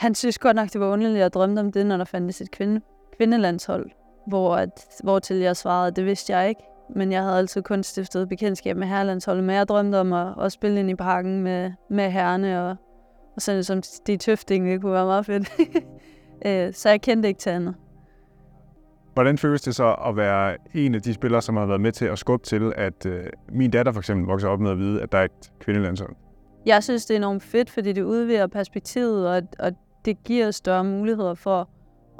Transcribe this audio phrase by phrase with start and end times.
[0.00, 2.50] Han synes godt nok, det var underligt at drømme om det, når der fandtes et
[2.50, 2.80] kvinde,
[3.16, 3.90] kvindelandshold,
[4.26, 6.60] hvor, at, hvor til jeg svarede, det vidste jeg ikke.
[6.96, 10.52] Men jeg havde altid kun stiftet bekendtskab med herrelandsholdet, men jeg drømte om at, at
[10.52, 12.76] spille ind i parken med, med herrene, og,
[13.36, 15.52] og sådan som de tøftinge, det kunne være meget fedt.
[16.46, 17.74] Øh, så jeg kendte ikke til andet.
[19.14, 22.04] Hvordan føles det så at være en af de spillere, som har været med til
[22.04, 25.12] at skubbe til, at øh, min datter for eksempel vokser op med at vide, at
[25.12, 26.16] der er et kvindelandshold?
[26.66, 29.72] Jeg synes, det er enormt fedt, fordi det udvider perspektivet, og, og
[30.04, 31.68] det giver større muligheder for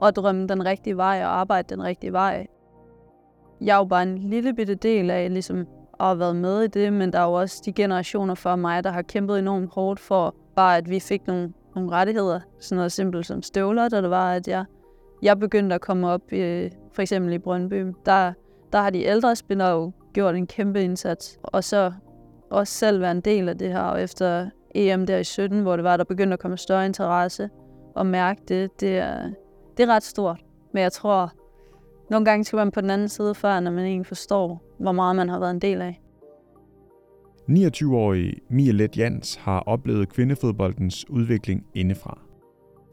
[0.02, 2.46] at drømme den rigtige vej og arbejde den rigtige vej.
[3.60, 5.66] Jeg er jo bare en lille bitte del af ligesom,
[6.00, 8.84] at have været med i det, men der er jo også de generationer før mig,
[8.84, 12.40] der har kæmpet enormt hårdt for bare, at vi fik nogle, nogle rettigheder.
[12.60, 14.64] Sådan noget simpelt som støvler, da det var, at jeg,
[15.22, 17.92] jeg begyndte at komme op, i, for eksempel i Brøndby.
[18.06, 18.32] Der,
[18.72, 21.38] der har de ældre spillere jo gjort en kæmpe indsats.
[21.42, 21.92] Og så
[22.50, 25.76] også selv være en del af det her, og efter EM der i 17, hvor
[25.76, 27.50] det var, der begyndte at komme større interesse,
[27.94, 29.30] og mærke det, det er,
[29.76, 30.40] det er ret stort.
[30.72, 31.32] Men jeg tror,
[32.10, 35.16] nogle gange skal man på den anden side før, når man egentlig forstår, hvor meget
[35.16, 36.00] man har været en del af.
[37.50, 42.18] 29-årige Mia Let Jans har oplevet kvindefodboldens udvikling indefra.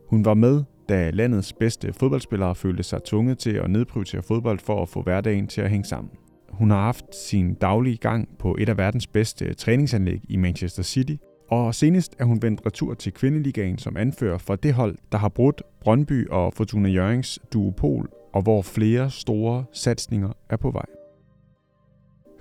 [0.10, 4.82] Hun var med, da landets bedste fodboldspillere følte sig tvunget til at nedprioritere fodbold for
[4.82, 6.12] at få hverdagen til at hænge sammen.
[6.50, 11.16] Hun har haft sin daglige gang på et af verdens bedste træningsanlæg i Manchester City,
[11.50, 15.30] og senest er hun vendt retur til Kvindeligaen som anfører for det hold, der har
[15.30, 20.86] brudt Brøndby og Fortuna Jørgens duopol, og hvor flere store satsninger er på vej.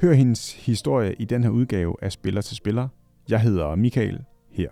[0.01, 2.89] Hør hendes historie i den her udgave af Spiller til Spiller.
[3.29, 4.71] Jeg hedder Michael her.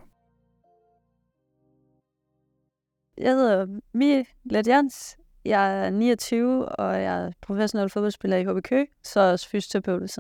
[3.19, 5.17] Jeg hedder Mie Ledjans.
[5.45, 10.19] Jeg er 29, og jeg er professionel fodboldspiller i HB Køge, så også fysioterapeut.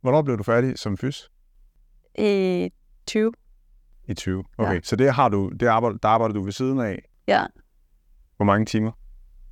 [0.00, 1.30] Hvornår blev du færdig som fys?
[2.18, 2.70] I
[3.10, 3.32] 20.
[4.04, 4.44] I 20.
[4.58, 4.80] Okay, ja.
[4.82, 7.08] så det har du, det arbejder, der arbejder du ved siden af?
[7.28, 7.46] Ja,
[8.36, 8.92] Hvor mange timer?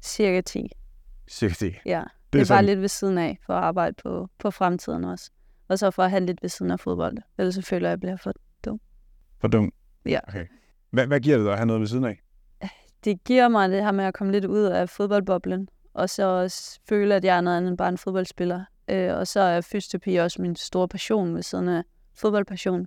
[0.02, 0.70] cirka 10.
[1.30, 1.74] Cirka 10.
[1.86, 2.02] Ja,
[2.32, 5.30] det er, bare lidt ved siden af for at arbejde på, på fremtiden også.
[5.68, 7.16] Og så for at have lidt ved siden af fodbold.
[7.38, 8.32] Ellers så føler jeg, at jeg bliver for
[8.64, 8.80] dum.
[9.40, 9.72] For dum?
[10.06, 10.18] Ja.
[10.28, 10.46] Okay.
[10.90, 12.20] Hvad, hvad giver det dig at have noget ved siden af?
[13.04, 15.68] Det giver mig det her med at komme lidt ud af fodboldboblen.
[15.94, 18.64] Og så også føle, at jeg er noget andet end bare en fodboldspiller.
[18.88, 21.82] Øh, og så er fysioterapi også min store passion ved siden af
[22.14, 22.86] fodboldpassion.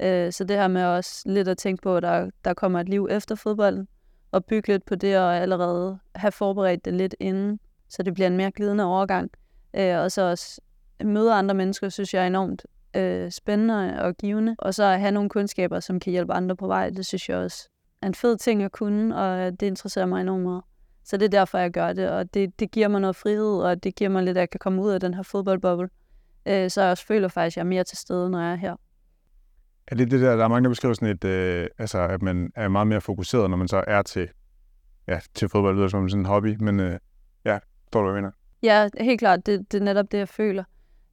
[0.00, 2.88] Øh, så det her med også lidt at tænke på, at der, der kommer et
[2.88, 3.88] liv efter fodbolden.
[4.30, 8.26] Og bygge lidt på det, og allerede have forberedt det lidt inden, så det bliver
[8.26, 9.30] en mere glidende overgang.
[9.74, 10.60] Øh, og så også
[11.04, 12.66] møde andre mennesker, synes jeg er enormt
[12.96, 14.56] øh, spændende og givende.
[14.58, 17.36] Og så at have nogle kundskaber, som kan hjælpe andre på vej, det synes jeg
[17.36, 17.68] også
[18.02, 20.62] er en fed ting at kunne, og det interesserer mig enormt meget.
[21.04, 23.84] Så det er derfor, jeg gør det, og det, det giver mig noget frihed, og
[23.84, 25.88] det giver mig lidt, at jeg kan komme ud af den her fodboldboble.
[26.46, 28.56] Øh, så jeg også føler faktisk, at jeg er mere til stede, når jeg er
[28.56, 28.76] her.
[29.86, 32.52] Er det det der, der er mange, der beskriver sådan et, øh, altså, at man
[32.54, 34.28] er meget mere fokuseret, når man så er til,
[35.08, 36.98] ja, til fodbold, det lyder som sådan en hobby, men øh,
[37.44, 38.32] ja, forstår du, hvad jeg mener?
[38.62, 39.46] Ja, helt klart.
[39.46, 40.64] Det, det er netop det, jeg føler.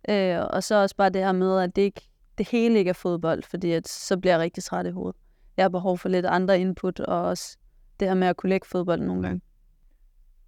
[0.10, 2.02] Øh, og så også bare det her med, at det, ikke,
[2.38, 5.16] det hele ikke er fodbold, fordi at, så bliver jeg rigtig træt i hovedet.
[5.58, 7.58] Jeg har behov for lidt andre input, og også
[8.00, 9.42] det her med at kunne lægge fodbold nogle gange.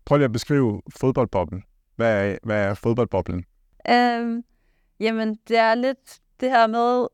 [0.06, 1.64] Prøv lige at beskrive fodboldboblen.
[1.96, 3.46] Hvad er, hvad er fodboldboblen?
[3.90, 4.44] Øhm,
[5.00, 7.08] jamen, det er lidt det her med,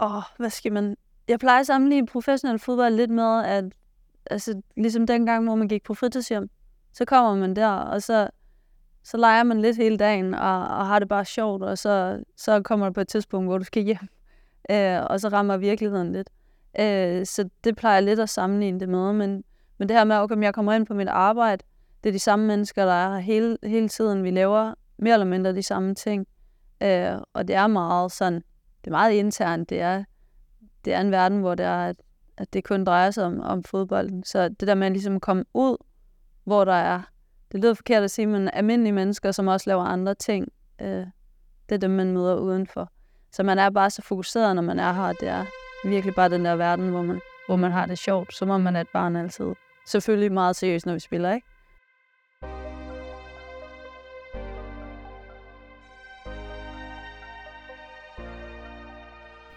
[0.00, 0.96] åh, hvad skal man...
[1.28, 3.64] Jeg plejer at sammenligne professionel fodbold lidt med, at
[4.30, 6.50] altså, ligesom dengang, hvor man gik på fritidshjem,
[6.92, 8.28] så kommer man der, og så,
[9.02, 12.62] så leger man lidt hele dagen, og, og har det bare sjovt, og så, så
[12.62, 14.08] kommer der på et tidspunkt, hvor du skal hjem,
[14.70, 16.30] øh, og så rammer virkeligheden lidt.
[16.80, 19.44] Øh, så det plejer jeg lidt at sammenligne det med, men,
[19.78, 21.64] men det her med, okay, jeg kommer ind på mit arbejde,
[22.04, 24.24] det er de samme mennesker, der er her hele, hele tiden.
[24.24, 26.26] Vi laver mere eller mindre de samme ting.
[26.82, 28.42] Øh, og det er meget sådan,
[28.84, 29.70] det er meget internt.
[29.70, 30.04] Det er,
[30.84, 31.96] det er en verden, hvor det er, at,
[32.36, 34.24] at det kun drejer sig om, om fodbolden.
[34.24, 35.76] Så det der med at ligesom komme ud,
[36.44, 37.02] hvor der er,
[37.52, 40.48] det lyder forkert at sige, men almindelige mennesker, som også laver andre ting,
[40.80, 41.06] øh,
[41.68, 42.90] det er dem, man møder udenfor.
[43.32, 45.12] Så man er bare så fokuseret, når man er her.
[45.12, 45.44] Det er
[45.84, 48.76] virkelig bare den der verden, hvor man, hvor man har det sjovt, som om man
[48.76, 49.46] er et barn altid.
[49.86, 51.46] Selvfølgelig meget seriøst, når vi spiller, ikke?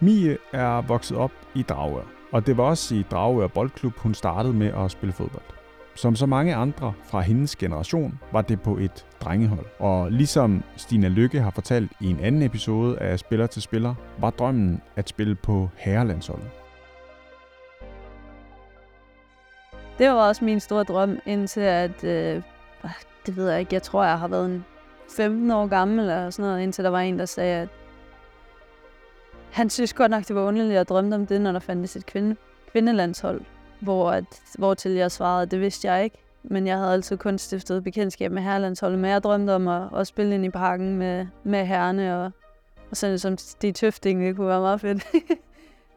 [0.03, 4.53] Mie er vokset op i Dragør, og det var også i Dragør Boldklub, hun startede
[4.53, 5.43] med at spille fodbold.
[5.95, 9.65] Som så mange andre fra hendes generation var det på et drengehold.
[9.79, 14.29] Og ligesom Stina Lykke har fortalt i en anden episode af Spiller til Spiller, var
[14.29, 16.47] drømmen at spille på herrelandsholdet.
[19.97, 22.41] Det var også min store drøm, indtil at, øh,
[23.25, 24.65] det ved jeg ikke, jeg tror, jeg har været en
[25.17, 27.69] 15 år gammel eller sådan noget, indtil der var en, der sagde, at
[29.53, 32.05] han synes godt nok, det var underligt at drømme om det, når der fandtes et
[32.05, 32.35] kvinde,
[32.71, 33.41] kvindelandshold,
[33.79, 34.25] hvor, at,
[34.57, 36.17] hvor til jeg svarede, det vidste jeg ikke.
[36.43, 40.07] Men jeg havde altid kun stiftet bekendtskab med herlandsholdet, men jeg drømte om at, at
[40.07, 42.31] spille ind i parken med, med herrene, og,
[42.91, 45.03] og sådan som de tøftinge, det kunne være meget fedt.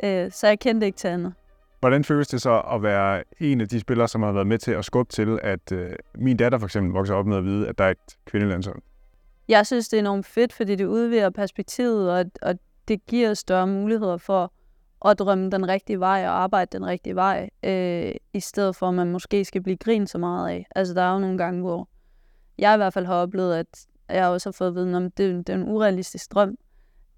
[0.05, 1.35] Øh, så jeg kendte ikke til andet.
[1.81, 4.73] Hvordan føles det så at være en af de spillere, som har været med til
[4.73, 7.79] at skubbe til, at øh, min datter for eksempel vokser op med at vide, at
[7.79, 8.83] der er et kvindelandshold?
[9.49, 12.55] Jeg synes, det er enormt fedt, fordi det udvider perspektivet, og, og
[12.89, 14.53] det giver større muligheder for
[15.05, 18.95] at drømme den rigtige vej og arbejde den rigtige vej, øh, i stedet for at
[18.95, 20.67] man måske skal blive grint så meget af.
[20.77, 21.89] Altså der er jo nogle gange, hvor
[22.59, 25.47] jeg i hvert fald har oplevet, at jeg også har fået viden om, at det,
[25.47, 26.57] det er en urealistisk drøm.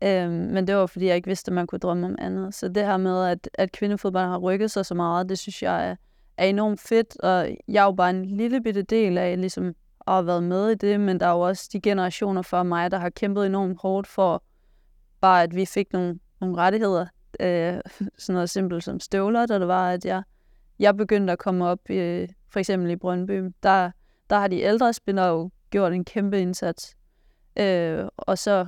[0.02, 2.54] Øh, men det var, fordi jeg ikke vidste, at man kunne drømme om andet.
[2.54, 5.90] Så det her med, at, at kvindefodbold har rykket sig så meget, det synes jeg
[5.90, 5.96] er,
[6.36, 9.66] er enormt fedt, og jeg er jo bare en lille bitte del af ligesom,
[10.06, 12.90] at have været med i det, men der er jo også de generationer før mig,
[12.90, 14.42] der har kæmpet enormt hårdt for
[15.20, 17.06] bare, at vi fik nogle, nogle rettigheder
[17.40, 17.80] øh,
[18.18, 20.22] sådan noget simpelt som støvler, da det var, at jeg,
[20.78, 23.52] jeg begyndte at komme op, i, for eksempel i Brøndby.
[23.62, 23.90] Der,
[24.30, 26.96] der har de ældre spillere jo gjort en kæmpe indsats.
[27.56, 28.66] Øh, og så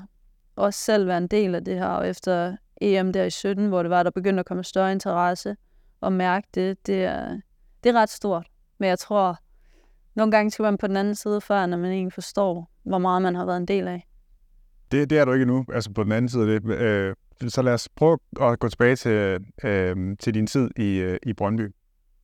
[0.56, 3.82] også selv være en del af det her, og efter EM der i 17, hvor
[3.82, 5.56] det var, der begyndte at komme større interesse,
[6.00, 7.40] og mærke det, det er,
[7.84, 8.46] det er ret stort.
[8.78, 9.36] Men jeg tror,
[10.14, 13.22] nogle gange skal man på den anden side før, når man egentlig forstår, hvor meget
[13.22, 14.06] man har været en del af.
[14.92, 16.74] Det, det er du ikke nu, altså på den anden side af det.
[16.74, 17.14] Øh,
[17.48, 21.32] så lad os prøve at gå tilbage til, øh, til din tid i, øh, i
[21.32, 21.74] Brøndby.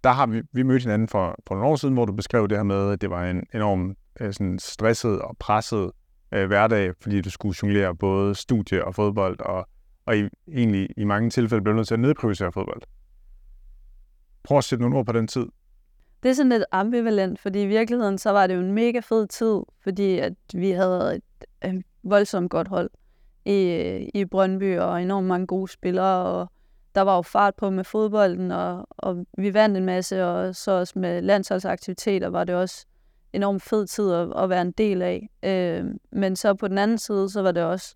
[0.05, 2.59] Der har vi, vi mødt hinanden for, for nogle år siden, hvor du beskrev det
[2.59, 5.91] her med, at det var en enorm øh, sådan stresset og presset
[6.33, 9.69] øh, hverdag, fordi du skulle jonglere både studie og fodbold, og,
[10.07, 12.83] og i, egentlig i mange tilfælde blev nødt til at nedprioritere fodbold.
[14.43, 15.47] Prøv at sætte nogle ord på den tid.
[16.23, 19.27] Det er sådan lidt ambivalent, fordi i virkeligheden så var det jo en mega fed
[19.27, 21.23] tid, fordi at vi havde et,
[21.71, 22.91] et voldsomt godt hold
[23.45, 26.51] i, i Brøndby, og enormt mange gode spillere, og
[26.95, 30.71] der var jo fart på med fodbolden, og, og vi vandt en masse, og så
[30.71, 32.87] også med landsholdsaktiviteter var det også
[33.33, 35.29] enormt fed tid at, at være en del af.
[35.43, 37.95] Øh, men så på den anden side, så var det også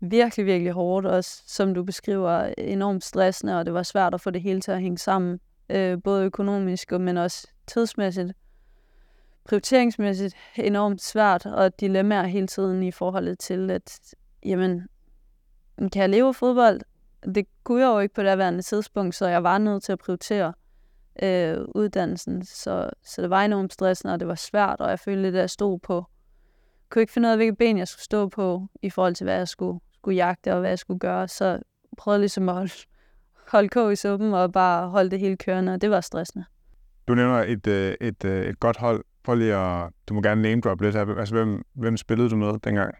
[0.00, 4.30] virkelig, virkelig hårdt, også som du beskriver, enormt stressende, og det var svært at få
[4.30, 5.40] det hele til at hænge sammen,
[5.70, 8.32] øh, både økonomisk, men også tidsmæssigt
[9.48, 14.14] prioriteringsmæssigt enormt svært og dilemmaer hele tiden i forhold til, at
[14.44, 14.88] jamen,
[15.78, 16.80] kan jeg leve af fodbold?
[17.34, 19.98] Det kunne jeg jo ikke på det værende tidspunkt, så jeg var nødt til at
[19.98, 20.52] prioritere
[21.22, 22.44] øh, uddannelsen.
[22.44, 25.40] Så, så det var enormt stressende, og det var svært, og jeg følte lidt, at
[25.40, 25.94] jeg stod på.
[25.94, 29.24] Jeg kunne ikke finde ud af, hvilket ben jeg skulle stå på, i forhold til,
[29.24, 31.28] hvad jeg skulle, skulle jagte, og hvad jeg skulle gøre.
[31.28, 31.60] Så
[31.98, 32.72] prøvede ligesom at holde,
[33.48, 36.44] holde kog i suppen, og bare holde det hele kørende, og det var stressende.
[37.08, 39.04] Du nævner et, øh, et, et, et godt hold.
[39.28, 41.18] Prøv lige at, du må gerne name drop lidt her.
[41.18, 42.94] Altså, hvem, hvem spillede du med dengang?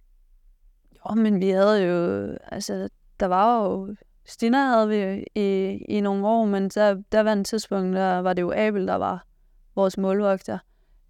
[0.96, 2.88] Jo, men vi havde jo, altså,
[3.20, 3.94] der var jo,
[4.26, 8.32] Stina havde vi i, i nogle år, men der, der var en tidspunkt, der var
[8.32, 9.26] det jo Abel, der var
[9.74, 10.58] vores målvogter.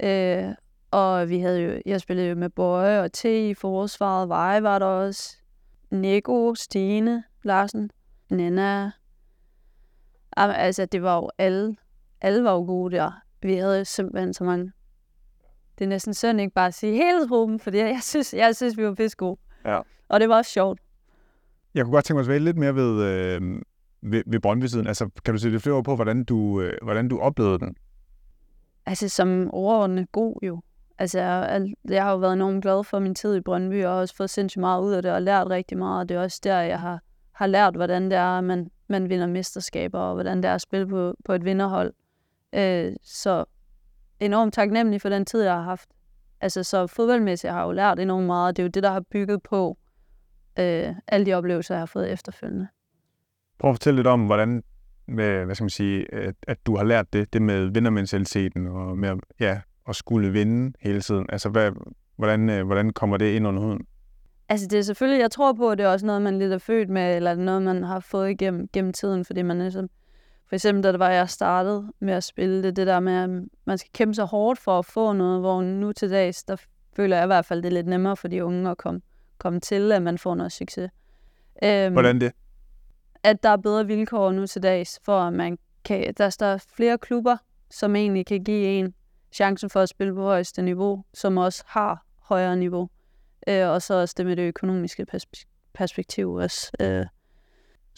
[0.02, 0.44] Øh,
[0.90, 4.78] og vi havde jo, jeg spillede jo med Bøje og T i forsvaret, Veje var
[4.78, 5.36] der også,
[5.90, 7.90] Nico, Stine, Larsen,
[8.30, 8.90] Nana.
[10.36, 11.76] Altså, det var jo alle,
[12.20, 13.10] alle var jo gode der.
[13.42, 14.72] Vi havde simpelthen så mange.
[15.78, 18.76] Det er næsten synd ikke bare at sige hele truppen, fordi jeg synes, jeg synes
[18.76, 19.40] vi var pisse gode.
[19.64, 19.80] Ja.
[20.08, 20.80] Og det var også sjovt.
[21.74, 23.62] Jeg kunne godt tænke mig at svare lidt mere ved, øh,
[24.02, 24.86] ved, ved Brøndby-siden.
[24.86, 27.76] Altså, kan du sætte lidt flere på, hvordan du, øh, hvordan du oplevede den?
[28.86, 30.60] Altså, som overordnet god jo.
[30.98, 34.16] Altså, jeg, jeg har jo været enormt glad for min tid i Brøndby, og også
[34.16, 36.00] fået sindssygt meget ud af det, og lært rigtig meget.
[36.00, 37.00] Og det er også der, jeg har,
[37.32, 40.60] har lært, hvordan det er, at man, man vinder mesterskaber, og hvordan det er at
[40.60, 41.92] spille på, på et vinderhold.
[42.52, 43.44] Øh, så
[44.20, 45.88] enormt taknemmelig for den tid, jeg har haft.
[46.40, 48.90] Altså, så fodboldmæssigt har jeg jo lært enormt meget, og det er jo det, der
[48.90, 49.78] har bygget på
[50.58, 52.68] øh, alle de oplevelser, jeg har fået efterfølgende.
[53.58, 54.62] Prøv at fortælle lidt om, hvordan
[55.08, 58.98] med, hvad skal man sige, at, at du har lært det, det med vindermentaliteten og
[58.98, 61.26] med ja, at skulle vinde hele tiden.
[61.28, 61.72] Altså, hvad,
[62.16, 63.86] hvordan, øh, hvordan kommer det ind under huden?
[64.48, 66.58] Altså, det er selvfølgelig, jeg tror på, at det er også noget, man lidt er
[66.58, 69.88] født med, eller noget, man har fået igennem gennem tiden, fordi man ligesom,
[70.48, 73.48] for eksempel, da det var, jeg startede med at spille det, det der med, at
[73.64, 76.56] man skal kæmpe så hårdt for at få noget, hvor nu til dags, der
[76.96, 79.00] føler jeg i hvert fald, det er lidt nemmere for de unge at komme,
[79.38, 80.90] komme til, at man får noget succes.
[81.62, 82.32] Øhm, Hvordan det?
[83.22, 86.98] At der er bedre vilkår nu til dags, for at man kan, der er flere
[86.98, 87.36] klubber,
[87.70, 88.94] som egentlig kan give en
[89.32, 92.88] chancen for at spille på højeste niveau, som også har højere niveau.
[93.48, 95.06] Øh, og så også det med det økonomiske
[95.74, 96.70] perspektiv også.
[96.80, 97.06] Øh.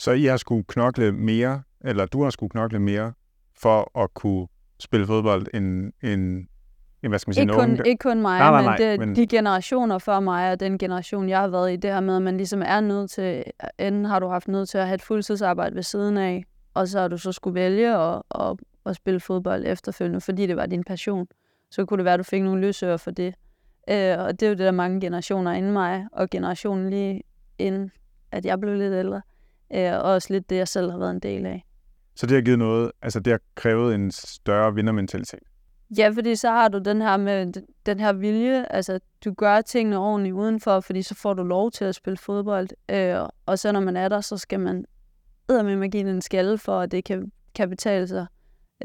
[0.00, 3.12] Så I har skulle knokle mere, eller du har skulle knokle mere,
[3.58, 4.46] for at kunne
[4.78, 6.46] spille fodbold, end, end
[7.08, 8.98] hvad skal man sige, ikke, kun, unge, ikke kun mig, nej, nej, nej, men, det,
[8.98, 12.16] men de generationer før mig, og den generation, jeg har været i, det her med,
[12.16, 13.44] at man ligesom er nødt til,
[13.78, 17.00] enten har du haft nødt til at have et fuldtidsarbejde ved siden af, og så
[17.00, 20.84] har du så skulle vælge at, at, at spille fodbold efterfølgende, fordi det var din
[20.84, 21.26] passion.
[21.70, 23.34] Så kunne det være, at du fik nogle løsører for det.
[23.90, 27.22] Øh, og det er jo det, der mange generationer inden mig, og generationen lige
[27.58, 27.90] inden,
[28.32, 29.22] at jeg blev lidt ældre.
[29.74, 31.64] Øh, og også lidt det, jeg selv har været en del af.
[32.14, 35.40] Så det har givet noget, altså det har krævet en større vindermentalitet?
[35.98, 37.52] Ja, fordi så har du den her med
[37.86, 41.84] den her vilje, altså du gør tingene ordentligt udenfor, fordi så får du lov til
[41.84, 42.68] at spille fodbold.
[42.90, 44.84] Øh, og så når man er der, så skal man
[45.48, 48.26] med give en skalle for, at det kan, kan betale sig.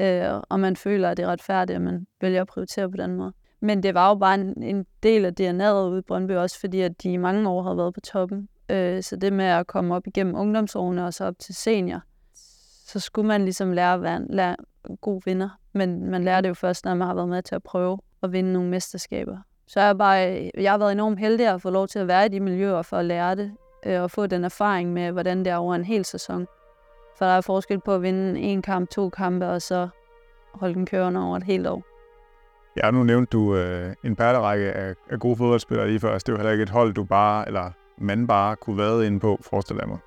[0.00, 3.16] Øh, og man føler, at det er retfærdigt, at man vælger at prioritere på den
[3.16, 3.32] måde.
[3.60, 6.80] Men det var jo bare en, en del af DNA'et ude i Brøndby også, fordi
[6.80, 8.48] at de i mange år havde været på toppen.
[8.68, 12.00] Øh, så det med at komme op igennem ungdomsårene og så op til senior,
[12.86, 14.56] så skulle man ligesom lære at være en, lære
[15.00, 15.48] god vinder.
[15.72, 18.32] Men man lærer det jo først, når man har været med til at prøve at
[18.32, 19.38] vinde nogle mesterskaber.
[19.66, 22.26] Så jeg, bare, øh, jeg har været enormt heldig at få lov til at være
[22.26, 23.52] i de miljøer for at lære det,
[23.86, 26.46] øh, og få den erfaring med, hvordan det er over en hel sæson.
[27.18, 29.88] For der er forskel på at vinde en kamp, to kampe, og så
[30.54, 31.82] holde den kørende over et helt år.
[32.76, 36.12] Ja, nu nævnte du øh, en perlerække af, af gode fodboldspillere lige før.
[36.12, 39.20] Altså, det var heller ikke et hold, du bare, eller man bare kunne være inde
[39.20, 39.98] på, forestiller jeg mig.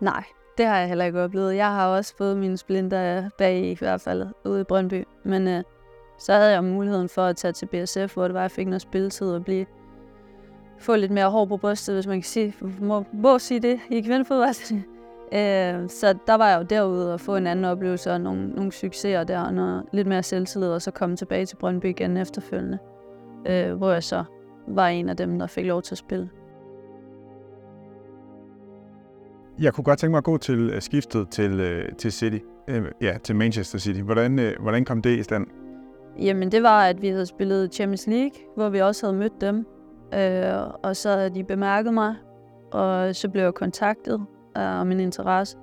[0.00, 0.24] Nej,
[0.58, 1.56] det har jeg heller ikke oplevet.
[1.56, 5.04] Jeg har også fået mine splinter bag i hvert fald ude i Brøndby.
[5.24, 5.62] Men øh,
[6.18, 8.66] så havde jeg muligheden for at tage til BSF, hvor det var, at jeg fik
[8.66, 9.66] noget spilletid og blive
[10.78, 14.00] få lidt mere hår på brystet, hvis man kan sige, må, må sige det i
[14.00, 14.74] kvindefodbold.
[15.38, 18.72] øh, så der var jeg jo derude og få en anden oplevelse og nogle, nogle
[18.72, 22.78] succeser der, og noget, lidt mere selvtillid, og så komme tilbage til Brøndby igen efterfølgende,
[23.46, 24.24] øh, hvor jeg så
[24.68, 26.30] var en af dem, der fik lov til at spille.
[29.58, 32.38] Jeg kunne godt tænke mig at gå til øh, skiftet til, øh, til City.
[32.68, 34.00] Øh, ja, til Manchester City.
[34.00, 35.46] Hvordan, hvordan kom det i stand?
[36.20, 39.66] Jamen, det var, at vi havde spillet Champions League, hvor vi også havde mødt dem.
[40.12, 42.14] Uh, og så havde de bemærket mig,
[42.72, 45.56] og så blev jeg kontaktet om min interesse,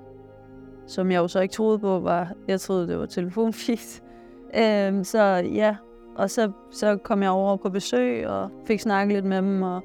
[0.86, 4.02] som jeg jo så ikke troede på var, jeg troede, det var telefonfis.
[4.48, 5.76] Uh, så ja,
[6.16, 9.82] og så, så kom jeg over på besøg og fik snakket lidt med dem, og,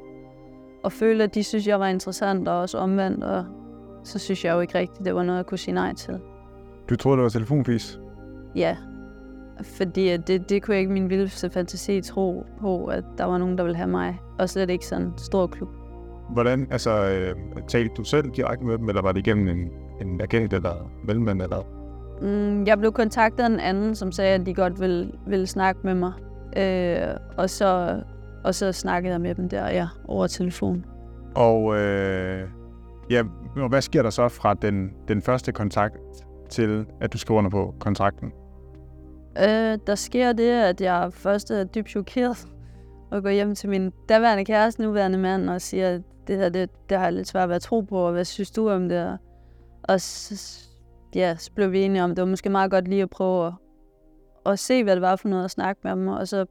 [0.83, 3.45] og følte, at de synes, jeg var interessant, og også omvendt, og
[4.03, 6.19] så synes jeg jo ikke rigtigt, det var noget, jeg kunne sige nej til.
[6.89, 7.99] Du troede, det var telefonfis?
[8.55, 8.77] Ja,
[9.63, 13.57] fordi det, det kunne jeg ikke min vildeste fantasi tro på, at der var nogen,
[13.57, 14.19] der ville have mig.
[14.39, 15.69] Og slet ikke sådan en stor klub.
[16.29, 17.35] Hvordan, altså, øh,
[17.67, 19.69] talte du selv direkte med dem, eller var det igennem en,
[20.01, 21.63] en agent eller mellemmand eller?
[22.21, 25.81] Mm, jeg blev kontaktet af en anden, som sagde, at de godt ville, ville snakke
[25.83, 26.13] med mig.
[26.57, 28.01] Øh, og, så,
[28.43, 30.85] og så snakkede jeg med dem der, ja, over telefon.
[31.35, 32.47] Og øh,
[33.09, 33.23] Ja,
[33.55, 35.97] og hvad sker der så fra den, den første kontakt
[36.49, 38.31] til, at du skriver under på kontrakten?
[39.37, 42.47] Øh, der sker det, at jeg først er dybt chokeret
[43.11, 46.69] og går hjem til min daværende kæreste, nuværende mand, og siger, at det her, det,
[46.89, 49.17] det har jeg lidt svært ved at tro på, og hvad synes du om det?
[49.83, 50.67] Og så,
[51.15, 53.47] ja, så blev vi enige om, at det var måske meget godt lige at prøve
[53.47, 53.53] at,
[54.45, 56.45] at se, hvad det var for noget at snakke med dem, og så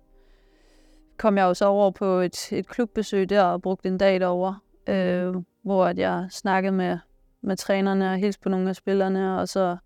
[1.17, 4.59] kom jeg jo så over på et, et klubbesøg der og brugte en dag derovre,
[4.89, 6.99] øh, hvor at jeg snakkede med,
[7.41, 9.77] med trænerne og hilste på nogle af spillerne, og så,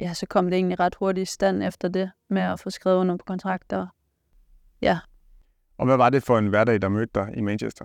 [0.00, 2.96] ja, så kom det egentlig ret hurtigt i stand efter det, med at få skrevet
[2.96, 3.86] under på kontrakter.
[4.82, 4.98] Ja.
[5.78, 7.84] Og hvad var det for en hverdag, der mødte dig i Manchester?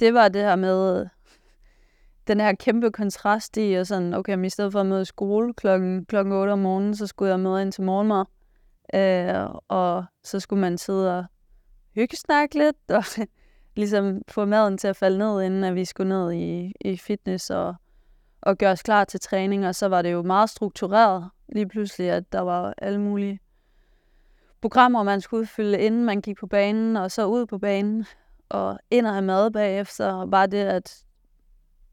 [0.00, 1.06] Det var det her med
[2.26, 5.54] den her kæmpe kontrast i, og sådan, okay, men i stedet for at møde skole
[5.54, 8.24] klokken, klokken 8 om morgenen, så skulle jeg møde ind til morgenmad.
[8.94, 11.24] Øh, og så skulle man sidde og
[11.94, 13.04] hygge snakke lidt, og
[13.76, 17.50] ligesom få maden til at falde ned, inden at vi skulle ned i, i fitness
[17.50, 17.74] og,
[18.40, 19.66] og gøre os klar til træning.
[19.66, 23.40] Og så var det jo meget struktureret lige pludselig, at der var alle mulige
[24.60, 28.06] programmer, man skulle udfylde, inden man gik på banen, og så ud på banen,
[28.48, 30.12] og ind og have mad bagefter.
[30.12, 31.04] Og bare det, at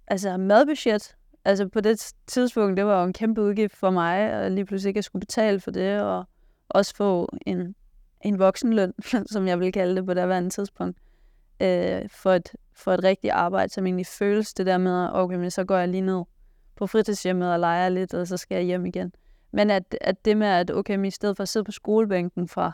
[0.07, 4.51] altså madbudget, altså på det tidspunkt, det var jo en kæmpe udgift for mig, og
[4.51, 6.25] lige pludselig ikke at skulle betale for det, og
[6.69, 7.75] også få en,
[8.21, 8.93] en voksenløn,
[9.33, 10.97] som jeg ville kalde det på det daværende tidspunkt
[11.61, 15.51] øh, for, et, for et rigtigt arbejde, som egentlig føles det der med, okay, men
[15.51, 16.23] så går jeg lige ned
[16.75, 19.13] på fritidshjemmet og leger lidt, og så skal jeg hjem igen.
[19.51, 22.47] Men at, at det med, at okay, men i stedet for at sidde på skolebænken
[22.47, 22.71] fra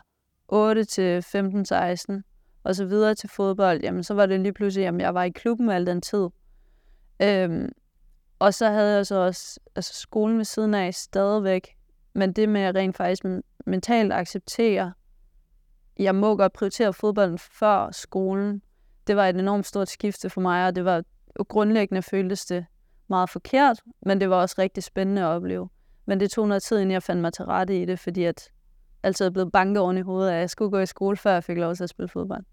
[0.47, 2.21] 8 til 15-16,
[2.63, 5.29] og så videre til fodbold, jamen så var det lige pludselig, at jeg var i
[5.29, 6.27] klubben al den tid.
[7.21, 7.69] Øhm,
[8.39, 11.75] og så havde jeg så også altså skolen ved siden af stadigvæk,
[12.13, 13.23] men det med at rent faktisk
[13.65, 14.93] mentalt acceptere,
[15.99, 18.61] jeg må godt prioritere fodbolden før skolen,
[19.07, 21.03] det var et enormt stort skifte for mig, og det var
[21.47, 22.65] grundlæggende føltes det
[23.09, 25.69] meget forkert, men det var også rigtig spændende at opleve.
[26.05, 28.51] Men det tog noget tid, inden jeg fandt mig til rette i det, fordi at
[29.03, 31.43] altid er blevet banket oven i hovedet, at jeg skulle gå i skole, før jeg
[31.43, 32.43] fik lov til at spille fodbold.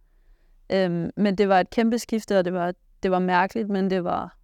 [0.73, 4.05] Øhm, men det var et kæmpe skifte, og det var, det var mærkeligt, men det
[4.05, 4.37] var...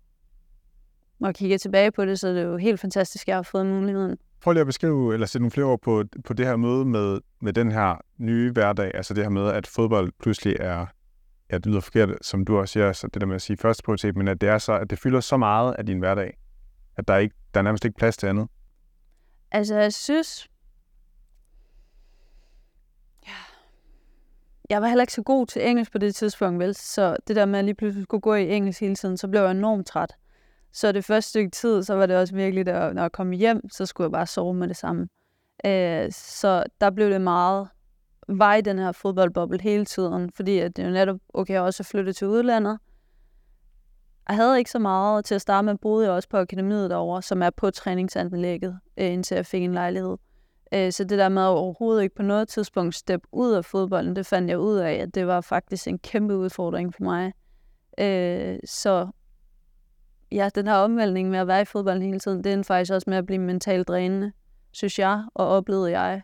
[1.19, 3.43] Når jeg kigger tilbage på det, så er det jo helt fantastisk, at jeg har
[3.43, 6.57] fået muligheden prøv lige at beskrive, eller sætte nogle flere ord på, på det her
[6.57, 10.87] møde med, med den her nye hverdag, altså det her med, at fodbold pludselig er,
[11.53, 13.83] ja, det lyder forkert, som du også siger, så det der med at sige første
[13.83, 16.39] prioritet, men at det er så, at det fylder så meget af din hverdag,
[16.97, 18.49] at der, er ikke, der er nærmest ikke plads til andet.
[19.51, 20.49] Altså, jeg synes...
[23.27, 23.33] Ja.
[24.71, 26.75] Jeg var heller ikke så god til engelsk på det tidspunkt, vel?
[26.75, 29.41] Så det der med at lige pludselig skulle gå i engelsk hele tiden, så blev
[29.41, 30.15] jeg enormt træt.
[30.73, 33.71] Så det første stykke tid, så var det også virkelig, at når jeg kom hjem,
[33.71, 35.09] så skulle jeg bare sove med det samme.
[35.67, 37.69] Øh, så der blev det meget
[38.29, 41.85] var i den her fodboldboble hele tiden, fordi at det jo netop, okay, jeg også
[41.85, 42.79] flyttet til udlandet.
[44.29, 47.23] Jeg havde ikke så meget til at starte med, boede jeg også på akademiet derovre,
[47.23, 50.17] som er på træningsanlægget, øh, indtil jeg fik en lejlighed.
[50.75, 54.17] Øh, så det der med at overhovedet ikke på noget tidspunkt steppe ud af fodbolden,
[54.17, 57.33] det fandt jeg ud af, at det var faktisk en kæmpe udfordring for mig.
[57.99, 59.09] Øh, så
[60.33, 63.11] ja, den her omvæltning med at være i fodbolden hele tiden, det er faktisk også
[63.11, 64.33] med at blive mentalt drænende,
[64.73, 66.23] synes jeg, og oplevede jeg.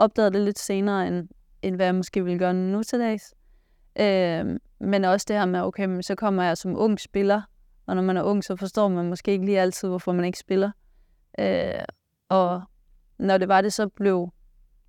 [0.00, 1.28] Opdagede det lidt senere, end,
[1.62, 3.34] end hvad jeg måske ville gøre nu til dags.
[4.00, 7.42] Øh, men også det her med, okay, men så kommer jeg som ung spiller,
[7.86, 10.38] og når man er ung, så forstår man måske ikke lige altid, hvorfor man ikke
[10.38, 10.70] spiller.
[11.38, 11.84] Øh,
[12.28, 12.62] og
[13.18, 14.28] når det var det, så blev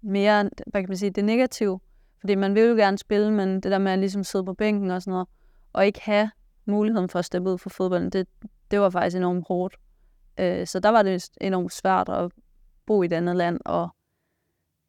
[0.02, 1.80] mere, hvad kan man sige, det negative.
[2.20, 4.92] Fordi man vil jo gerne spille, men det der med at ligesom sidde på bænken
[4.92, 5.28] og sådan noget,
[5.74, 6.32] og ikke have
[6.66, 8.28] muligheden for at steppe ud for fodbolden, det,
[8.72, 9.76] det var faktisk enormt hårdt.
[10.40, 12.32] Øh, så der var det enormt svært at
[12.86, 13.90] bo i et andet land og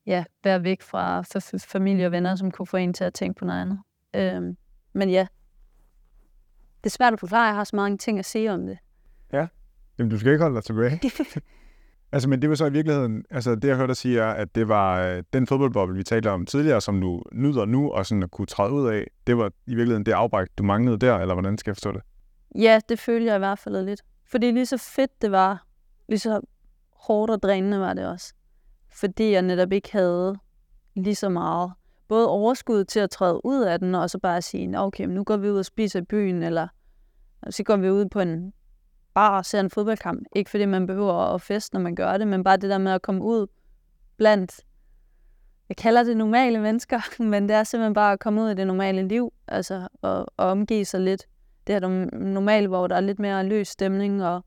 [0.06, 1.22] ja, være væk fra
[1.58, 3.78] familie og venner, som kunne få en til at tænke på noget andet.
[4.14, 4.56] Øh,
[4.92, 5.26] men ja,
[6.84, 7.46] det er svært at forklare.
[7.46, 8.78] Jeg har så mange ting at sige om det.
[9.32, 9.46] Ja,
[9.98, 11.00] Jamen, du skal ikke holde dig tilbage.
[12.12, 14.54] altså, men det var så i virkeligheden, altså det jeg hørte dig sige er, at
[14.54, 18.22] det var øh, den fodboldboble, vi talte om tidligere, som du nyder nu, og sådan
[18.22, 21.34] at kunne træde ud af, det var i virkeligheden det afbræk, du manglede der, eller
[21.34, 22.02] hvordan skal jeg forstå det?
[22.54, 24.02] Ja, det følte jeg i hvert fald lidt.
[24.26, 25.66] Fordi lige så fedt det var,
[26.08, 26.40] lige så
[26.92, 28.34] hårdt og drænende var det også.
[28.94, 30.36] Fordi jeg netop ikke havde
[30.94, 31.72] lige så meget
[32.08, 35.36] både overskud til at træde ud af den, og så bare sige, okay, nu går
[35.36, 36.68] vi ud og spiser i byen, eller
[37.50, 38.52] så går vi ud på en
[39.14, 40.22] bar og ser en fodboldkamp.
[40.36, 42.92] Ikke fordi man behøver at feste, når man gør det, men bare det der med
[42.92, 43.46] at komme ud
[44.16, 44.60] blandt,
[45.68, 47.00] jeg kalder det normale mennesker,
[47.30, 50.46] men det er simpelthen bare at komme ud i det normale liv, altså og, og
[50.46, 51.26] omgive sig lidt.
[51.66, 54.44] Det er normale, hvor der er lidt mere løs stemning, og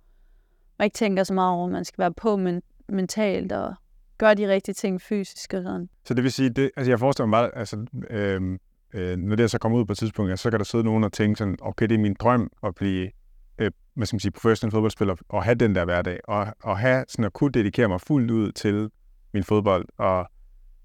[0.79, 3.75] man ikke tænker så meget over, at man skal være på men, mentalt, og
[4.17, 5.89] gøre de rigtige ting fysisk og sådan.
[6.05, 8.59] Så det vil sige, det, altså jeg forestiller mig bare, altså, øh,
[8.93, 11.13] øh, når det så kommer ud på et tidspunkt, så kan der sidde nogen og
[11.13, 13.11] tænke sådan, okay, det er min drøm at blive
[13.57, 17.05] øh, hvad skal man sige, professionel fodboldspiller, og have den der hverdag, og, og have
[17.07, 18.89] sådan at kunne dedikere mig fuldt ud til
[19.33, 20.27] min fodbold, og,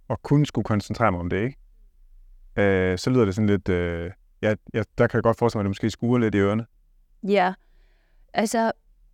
[0.09, 1.57] og kun skulle koncentrere mig om det, ikke?
[2.57, 4.11] Øh, så lyder det sådan lidt, øh,
[4.43, 6.67] ja, ja, der kan jeg godt forestille mig, at det måske skuer lidt i ørerne.
[7.23, 7.55] Ja,
[8.35, 8.73] altså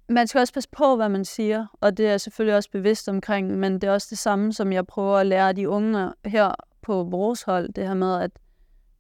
[0.09, 3.09] man skal også passe på, hvad man siger, og det er jeg selvfølgelig også bevidst
[3.09, 6.55] omkring, men det er også det samme, som jeg prøver at lære de unge her
[6.83, 8.31] på vores hold, det her med, at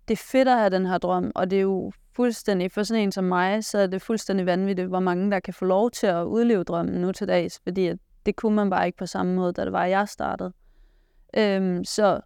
[0.08, 3.02] det er fedt at have den her drøm, og det er jo fuldstændig, for sådan
[3.02, 6.06] en som mig, så er det fuldstændig vanvittigt, hvor mange der kan få lov til
[6.06, 9.34] at udleve drømmen nu til dags, fordi at det kunne man bare ikke på samme
[9.34, 10.52] måde, da det var, jeg startede.
[11.36, 12.20] Øhm, så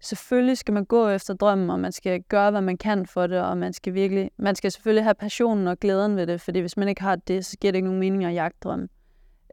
[0.00, 3.40] selvfølgelig skal man gå efter drømmen, og man skal gøre, hvad man kan for det,
[3.40, 6.76] og man skal virkelig, man skal selvfølgelig have passionen og glæden ved det, fordi hvis
[6.76, 8.88] man ikke har det, så giver det ikke nogen mening at jagte drømmen.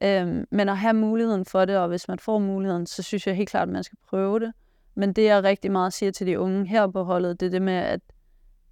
[0.03, 3.35] Øhm, men at have muligheden for det, og hvis man får muligheden, så synes jeg
[3.35, 4.53] helt klart, at man skal prøve det.
[4.95, 7.61] Men det, jeg rigtig meget siger til de unge her på holdet, det er det
[7.61, 7.99] med, at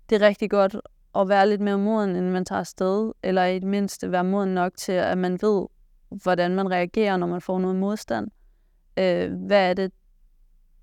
[0.09, 0.75] det er rigtig godt
[1.15, 4.53] at være lidt mere moden, end man tager afsted, eller i det mindste være moden
[4.53, 5.65] nok til, at man ved,
[6.09, 8.27] hvordan man reagerer, når man får noget modstand.
[8.99, 9.91] Øh, hvad er det,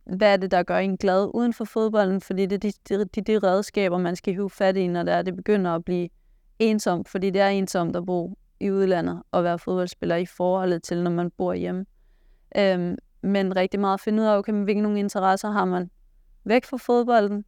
[0.04, 3.20] hvad er det, der gør en glad uden for fodbolden, fordi det er de, de,
[3.20, 6.08] de redskaber, man skal hive fat i, når det, er, det begynder at blive
[6.58, 11.02] ensomt, fordi det er ensomt at bo i udlandet og være fodboldspiller i forholdet til,
[11.02, 11.86] når man bor hjemme.
[12.56, 15.90] Øhm, men rigtig meget at finde ud af, okay, hvilke nogle interesser har man
[16.44, 17.44] væk fra fodbolden?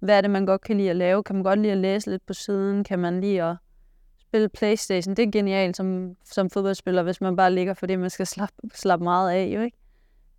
[0.00, 1.22] Hvad er det, man godt kan lide at lave?
[1.22, 2.84] Kan man godt lide at læse lidt på siden?
[2.84, 3.56] Kan man lide at
[4.18, 5.14] spille Playstation?
[5.14, 8.54] Det er genialt som, som fodboldspiller, hvis man bare ligger for det, man skal slappe,
[8.74, 9.76] slappe meget af, jo ikke?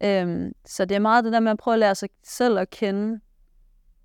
[0.03, 2.69] Øhm, så det er meget det der med at prøve at lære sig selv at
[2.69, 3.19] kende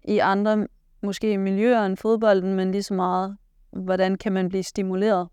[0.05, 0.67] i andre,
[1.03, 3.37] måske miljøer end fodbolden, men lige så meget,
[3.71, 5.29] hvordan kan man blive stimuleret.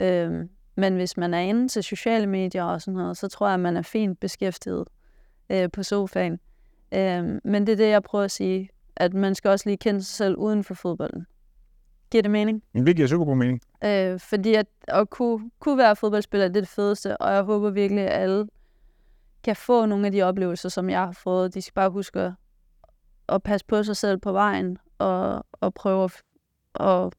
[0.00, 3.54] Øhm, men hvis man er inde til sociale medier og sådan noget, så tror jeg,
[3.54, 4.84] at man er fint beskæftiget
[5.50, 6.40] øh, på sofaen.
[6.94, 10.02] Øhm, men det er det, jeg prøver at sige, at man skal også lige kende
[10.02, 11.26] sig selv uden for fodbolden.
[12.10, 12.62] Giver det mening?
[12.74, 13.60] Det giver super god mening.
[13.84, 17.70] Øh, fordi at, at kunne, kunne være fodboldspiller, det er det fedeste, og jeg håber
[17.70, 18.46] virkelig, at alle
[19.44, 21.54] kan få nogle af de oplevelser, som jeg har fået.
[21.54, 22.32] De skal bare huske at,
[23.28, 26.22] at passe på sig selv på vejen, og, og prøve at,
[26.86, 27.12] at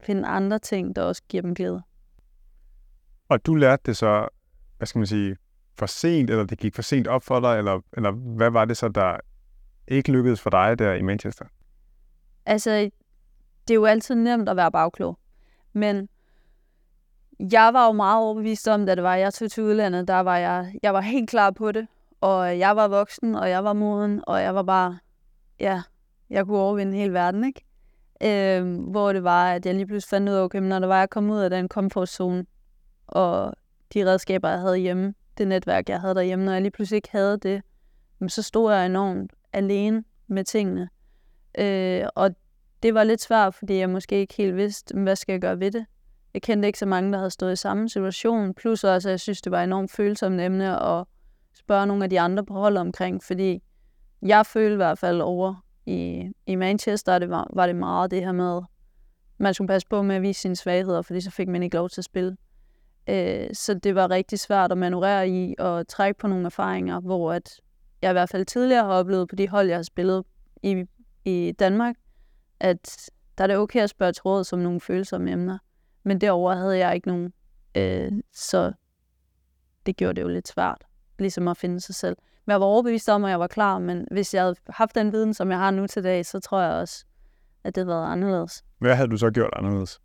[0.00, 1.82] finde andre ting, der også giver dem glæde.
[3.28, 4.28] Og du lærte det så
[4.82, 5.36] hvad skal man sige,
[5.74, 8.76] for sent, eller det gik for sent op for dig, eller, eller hvad var det
[8.76, 9.16] så, der
[9.88, 11.44] ikke lykkedes for dig der i Manchester?
[12.46, 12.90] Altså,
[13.68, 15.18] det er jo altid nemt at være bagklog.
[15.72, 16.08] Men
[17.50, 20.36] jeg var jo meget overbevist om, da det var, jeg tog til udlandet, der var
[20.36, 21.86] jeg, jeg var helt klar på det.
[22.20, 24.98] Og jeg var voksen, og jeg var moden, og jeg var bare,
[25.60, 25.82] ja,
[26.30, 27.64] jeg kunne overvinde hele verden, ikke?
[28.22, 30.98] Øh, hvor det var, at jeg lige pludselig fandt ud af, okay, når det var,
[30.98, 32.46] jeg kom ud af den komfortzone,
[33.06, 33.54] og
[33.94, 37.10] de redskaber, jeg havde hjemme, det netværk, jeg havde derhjemme, når jeg lige pludselig ikke
[37.12, 37.62] havde det,
[38.28, 40.88] så stod jeg enormt alene med tingene.
[41.58, 42.30] Øh, og
[42.82, 45.70] det var lidt svært, fordi jeg måske ikke helt vidste, hvad skal jeg gøre ved
[45.70, 45.86] det.
[46.34, 48.54] Jeg kendte ikke så mange, der havde stået i samme situation.
[48.54, 51.04] Plus også, at jeg synes, det var et enormt følsomt emne at
[51.54, 53.62] spørge nogle af de andre på holdet omkring, fordi
[54.22, 58.24] jeg følte i hvert fald over i, i Manchester, det var, var det meget det
[58.24, 58.62] her med,
[59.38, 61.88] man skulle passe på med at vise sine svagheder, fordi så fik man ikke lov
[61.88, 62.36] til at spille.
[63.08, 67.32] Øh, så det var rigtig svært at manøvrere i og trække på nogle erfaringer, hvor
[67.32, 67.60] at
[68.02, 70.24] jeg i hvert fald tidligere har oplevet på de hold, jeg har spillet
[70.62, 70.84] i,
[71.24, 71.96] i Danmark,
[72.60, 75.58] at der er det okay at spørge til råd som nogle følsomme emner.
[76.02, 77.32] Men derover havde jeg ikke nogen.
[77.74, 78.72] Øh, så
[79.86, 80.84] det gjorde det jo lidt svært,
[81.18, 82.16] ligesom at finde sig selv.
[82.46, 85.12] Men jeg var overbevist om, at jeg var klar, men hvis jeg havde haft den
[85.12, 87.04] viden, som jeg har nu til dag, så tror jeg også,
[87.64, 88.64] at det havde været anderledes.
[88.78, 90.00] Hvad havde du så gjort anderledes?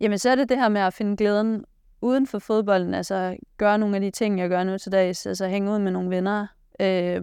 [0.00, 1.64] Jamen, så er det det her med at finde glæden
[2.00, 5.48] uden for fodbolden, altså gøre nogle af de ting, jeg gør nu til dags, altså
[5.48, 6.46] hænge ud med nogle venner.
[6.80, 7.22] Øh,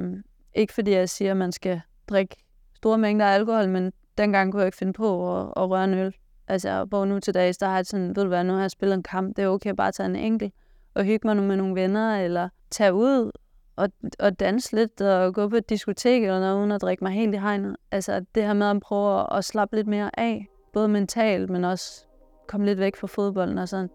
[0.53, 2.35] ikke fordi jeg siger, at man skal drikke
[2.75, 5.93] store mængder af alkohol, men dengang kunne jeg ikke finde på at, at røre en
[5.93, 6.15] øl.
[6.47, 8.71] Altså, hvor nu til dags, der har jeg sådan, ved du hvad, nu har jeg
[8.71, 10.53] spillet en kamp, det er okay bare at tage en enkelt
[10.93, 13.31] og hygge mig med nogle venner, eller tage ud
[13.75, 17.13] og, og danse lidt, og gå på et diskotek eller noget, uden at drikke mig
[17.13, 17.75] helt i hegnet.
[17.91, 21.65] Altså, det her med at prøve at, at slappe lidt mere af, både mentalt, men
[21.65, 22.05] også
[22.47, 23.89] komme lidt væk fra fodbolden og sådan.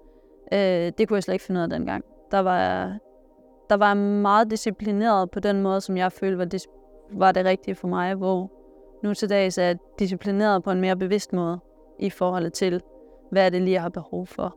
[0.53, 2.05] Øh, det kunne jeg slet ikke finde ud af dengang.
[2.31, 2.87] Der var,
[3.71, 6.49] der var meget disciplineret på den måde, som jeg følte var,
[7.13, 8.51] var det rigtige for mig, hvor
[9.03, 11.59] nu til dags er jeg disciplineret på en mere bevidst måde
[11.99, 12.81] i forhold til,
[13.31, 14.57] hvad det lige, jeg har behov for.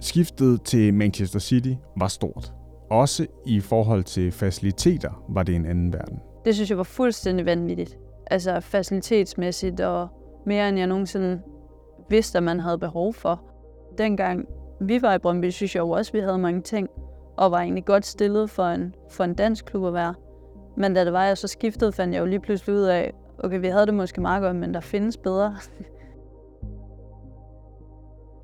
[0.00, 2.52] Skiftet til Manchester City var stort.
[2.90, 6.18] Også i forhold til faciliteter var det en anden verden.
[6.44, 7.98] Det synes jeg var fuldstændig vanvittigt.
[8.30, 10.08] Altså facilitetsmæssigt og
[10.46, 11.40] mere end jeg nogensinde
[12.10, 13.40] vidste, at man havde behov for.
[13.98, 14.48] Dengang
[14.80, 16.88] vi var i Brøndby, synes jeg jo også, at vi havde mange ting,
[17.36, 20.14] og var egentlig godt stillet for en, for en dansk klub at være.
[20.78, 23.60] Men da det var, jeg så skiftede, fandt jeg jo lige pludselig ud af, okay,
[23.60, 25.56] vi havde det måske meget godt, men der findes bedre.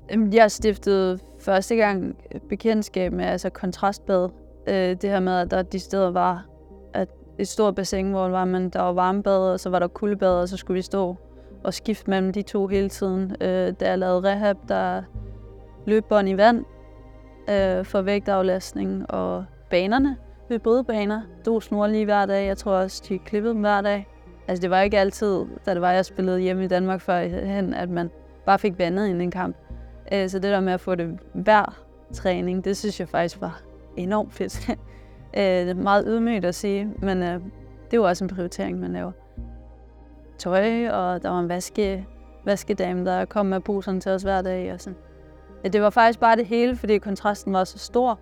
[0.33, 2.15] jeg stiftede første gang
[2.49, 4.29] bekendtskab med altså kontrastbad.
[4.67, 6.45] Øh, det her med, at der de steder var
[6.93, 10.41] at et stort bassin, hvor var, man, der var varmebad, og så var der kuldebad,
[10.41, 11.15] og så skulle vi stå
[11.63, 13.35] og skifte mellem de to hele tiden.
[13.41, 15.03] Øh, da jeg lavede rehab, der
[15.85, 16.65] løb bånd i vand
[17.49, 20.17] øh, for vægtaflastning og banerne,
[20.49, 22.47] hybridbaner, stod snor lige hver dag.
[22.47, 24.07] Jeg tror også, de klippede dem hver dag.
[24.47, 27.73] Altså det var ikke altid, da det var, jeg spillede hjemme i Danmark før hen,
[27.73, 28.09] at man
[28.45, 29.55] bare fik vandet ind i en kamp.
[30.11, 33.61] Øh, så det der med at få det hver træning, det synes jeg faktisk var
[33.97, 34.69] enormt fedt.
[35.37, 37.41] Øh, det er meget ydmygt at sige, men øh,
[37.91, 39.11] det var også en prioritering, man laver.
[40.37, 42.07] Tøj, og der var en vaske,
[42.45, 44.73] vaskedame, der kom med poserne til os hver dag.
[44.73, 44.97] Og sådan.
[45.63, 48.19] Det var faktisk bare det hele, fordi kontrasten var så stor.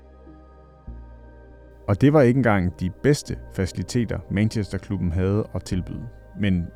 [1.87, 6.07] Og det var ikke engang de bedste faciliteter, Manchester-klubben havde at tilbyde.
[6.39, 6.67] Men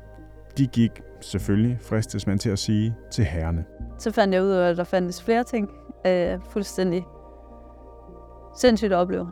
[0.58, 3.64] de gik selvfølgelig, fristes man til at sige, til herrene.
[3.98, 5.70] Så fandt jeg ud af, at der fandtes flere ting.
[6.06, 7.06] Øh, fuldstændig
[8.56, 9.30] sindssygt at opleve.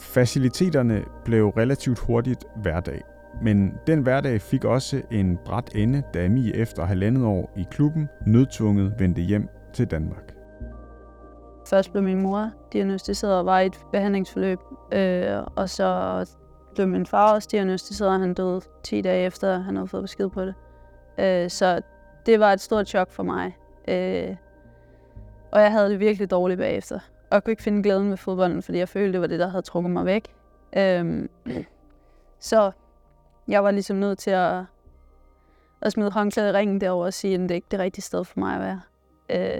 [0.00, 3.02] Faciliteterne blev relativt hurtigt hverdag.
[3.42, 8.08] Men den hverdag fik også en bræt ende, da Ami efter halvandet år i klubben
[8.26, 10.39] nødtvunget vendte hjem til Danmark.
[11.70, 14.58] Først blev min mor diagnostiseret og var i et behandlingsforløb,
[14.92, 16.30] øh, og så
[16.74, 20.28] blev min far også diagnostiseret, og han døde 10 dage efter, han havde fået besked
[20.28, 20.54] på det.
[21.18, 21.80] Øh, så
[22.26, 23.56] det var et stort chok for mig.
[23.88, 24.36] Øh,
[25.52, 26.98] og jeg havde det virkelig dårligt bagefter.
[27.30, 29.48] Og jeg kunne ikke finde glæden ved fodbolden, fordi jeg følte, det var det, der
[29.48, 30.34] havde trukket mig væk.
[30.76, 31.28] Øh,
[32.38, 32.70] så
[33.48, 34.64] jeg var ligesom nødt til at,
[35.80, 38.40] at smide håndklædet i ringen derover og sige, at det er det rigtige sted for
[38.40, 38.80] mig at være.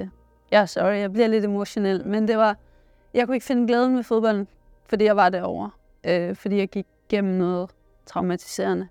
[0.00, 0.08] Øh,
[0.52, 2.56] ja, sorry, jeg bliver lidt emotionel, men det var,
[3.14, 4.48] jeg kunne ikke finde glæden med fodbolden,
[4.86, 5.70] fordi jeg var derovre.
[6.06, 7.70] Øh, fordi jeg gik gennem noget
[8.06, 8.88] traumatiserende.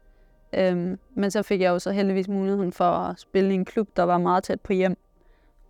[0.53, 3.87] Øh, men så fik jeg jo så heldigvis muligheden for at spille i en klub,
[3.95, 4.97] der var meget tæt på hjem,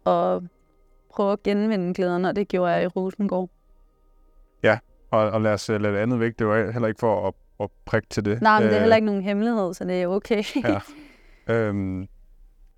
[0.03, 0.43] og
[1.09, 3.49] prøve at genvinde glæden, og det gjorde jeg i Rosengård.
[4.63, 4.79] Ja,
[5.11, 6.39] og, og lad os lade det andet væk.
[6.39, 8.41] Det var heller ikke for at, at prikke til det.
[8.41, 10.43] Nej, men det er heller ikke nogen hemmelighed, så det er okay.
[10.63, 10.79] ja.
[11.53, 12.07] Øhm,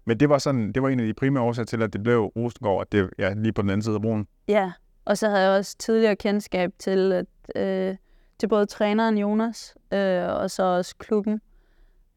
[0.06, 2.20] men det var sådan, det var en af de primære årsager til, at det blev
[2.20, 4.28] Rosengård, at det ja, lige på den anden side af broen.
[4.48, 4.72] Ja,
[5.06, 7.96] og så havde jeg også tidligere kendskab til, at, øh,
[8.40, 11.42] til både træneren Jonas, øh, og så også klubben.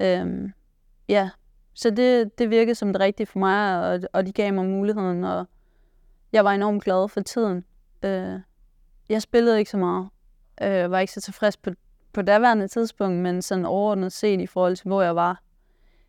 [0.03, 0.51] Øh,
[1.09, 1.31] ja,
[1.75, 5.25] så det, det virkede som det rigtige for mig, og, og de gav mig muligheden,
[5.25, 5.47] og
[6.33, 7.65] jeg var enormt glad for tiden.
[8.03, 8.41] Øh,
[9.09, 10.09] jeg spillede ikke så meget.
[10.63, 11.71] Øh, var ikke så tilfreds på,
[12.13, 15.43] på daværende tidspunkt, men sådan overordnet set i forhold til, hvor jeg var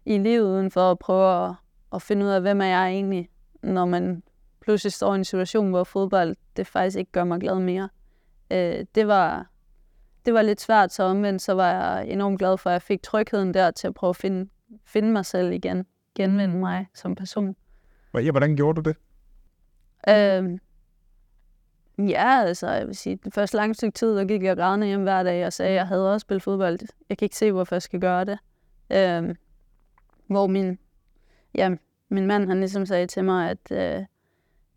[0.06, 1.54] i livet, uden for at prøve at,
[1.96, 3.30] at finde ud af, hvem er jeg egentlig,
[3.64, 4.24] når man
[4.62, 7.90] pludselig står i en situation, hvor fodbold det faktisk ikke gør mig glad mere.
[8.52, 9.50] Øh, det, var,
[10.26, 13.04] det var lidt svært, så omvendt så var jeg enormt glad for, at jeg fik
[13.04, 14.50] trygheden der til at prøve at finde,
[14.86, 17.56] finde mig selv igen, genvinde mig som person.
[18.14, 18.98] Ja, hvordan gjorde du det?
[20.10, 20.60] Øh,
[22.10, 25.04] ja, altså, jeg vil sige, det første lange stykke tid, der gik jeg grædende hjem
[25.04, 26.80] hver dag og sagde, at jeg havde også spillet fodbold.
[27.10, 28.40] Jeg kan ikke se, hvorfor jeg skal gøre det.
[28.90, 29.36] Øh,
[30.28, 30.80] hvor min,
[31.56, 31.76] ja,
[32.10, 34.06] min mand, han ligesom sagde til mig, at øh,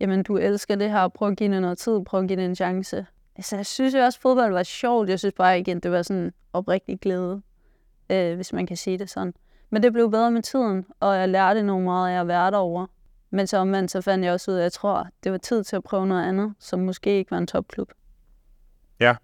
[0.00, 2.44] jamen, du elsker det her, prøv at give det noget tid, prøv at give det
[2.44, 3.06] en chance.
[3.36, 5.08] Altså, jeg synes jo også, at fodbold var sjovt.
[5.08, 7.42] Jeg synes bare igen, det var sådan oprigtig glæde,
[8.10, 9.34] øh, hvis man kan sige det sådan.
[9.70, 12.86] Men det blev bedre med tiden, og jeg lærte nogle meget af at være derovre.
[13.30, 15.64] Men så omvendt, så fandt jeg også ud af, at jeg tror, det var tid
[15.64, 17.90] til at prøve noget andet, som måske ikke var en topklub.
[19.00, 19.16] Ja,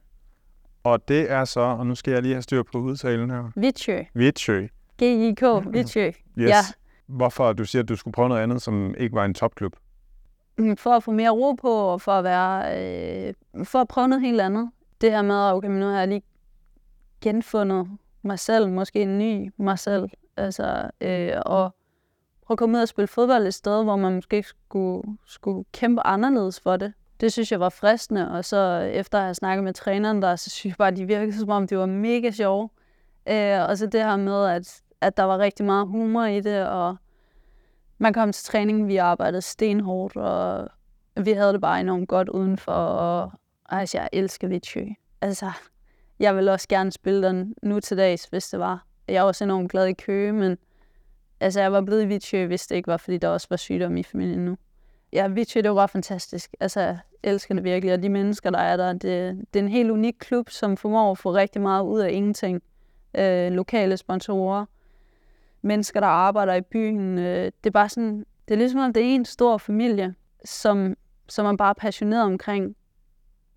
[0.84, 3.50] og det er så, og nu skal jeg lige have styr på udtalen her.
[3.56, 4.02] Vitsjø.
[4.14, 4.66] Vitsjø.
[5.02, 5.42] G-I-K.
[5.72, 6.10] Vitsjø.
[6.38, 6.48] Yes.
[6.48, 6.60] Ja.
[7.06, 9.76] Hvorfor du siger, at du skulle prøve noget andet, som ikke var en topklub?
[10.58, 12.78] Mm, For at få mere ro på, og for at være,
[13.28, 14.70] øh, for at prøve noget helt andet.
[15.00, 16.22] Det her med, okay, men nu har jeg lige
[17.20, 17.88] genfundet
[18.22, 21.74] mig selv, måske en ny mig selv, altså, øh, og
[22.46, 26.06] prøve at komme ud og spille fodbold et sted, hvor man måske skulle, skulle kæmpe
[26.06, 26.92] anderledes for det.
[27.20, 30.50] Det synes jeg var fristende, og så efter at have snakket med træneren der, så
[30.50, 32.70] synes jeg bare, at de virkede som om, det var mega sjov.
[33.28, 36.66] Øh, og så det her med, at, at der var rigtig meget humor i det,
[36.66, 36.96] og
[37.98, 40.68] man kom til træningen, vi arbejdede stenhårdt, og
[41.24, 43.32] vi havde det bare enormt godt udenfor, og
[43.68, 44.88] altså, jeg elsker Vichy.
[45.20, 45.50] Altså,
[46.18, 48.86] jeg vil også gerne spille den nu til dags, hvis det var.
[49.08, 50.58] Jeg er også enormt glad i Køge, men
[51.40, 53.96] altså, jeg var blevet i Vichy, hvis det ikke var, fordi der også var sygdom
[53.96, 54.56] i familien nu.
[55.12, 56.54] Ja, Vichy, det var fantastisk.
[56.60, 59.68] Altså, jeg elsker det virkelig, og de mennesker, der er der, det, det er en
[59.68, 62.62] helt unik klub, som formår at få rigtig meget ud af ingenting.
[63.18, 64.64] Øh, lokale sponsorer,
[65.64, 67.18] mennesker, der arbejder i byen.
[67.18, 70.96] Øh, det er bare sådan, det er ligesom, om det er en stor familie, som,
[71.28, 72.76] som er bare passioneret omkring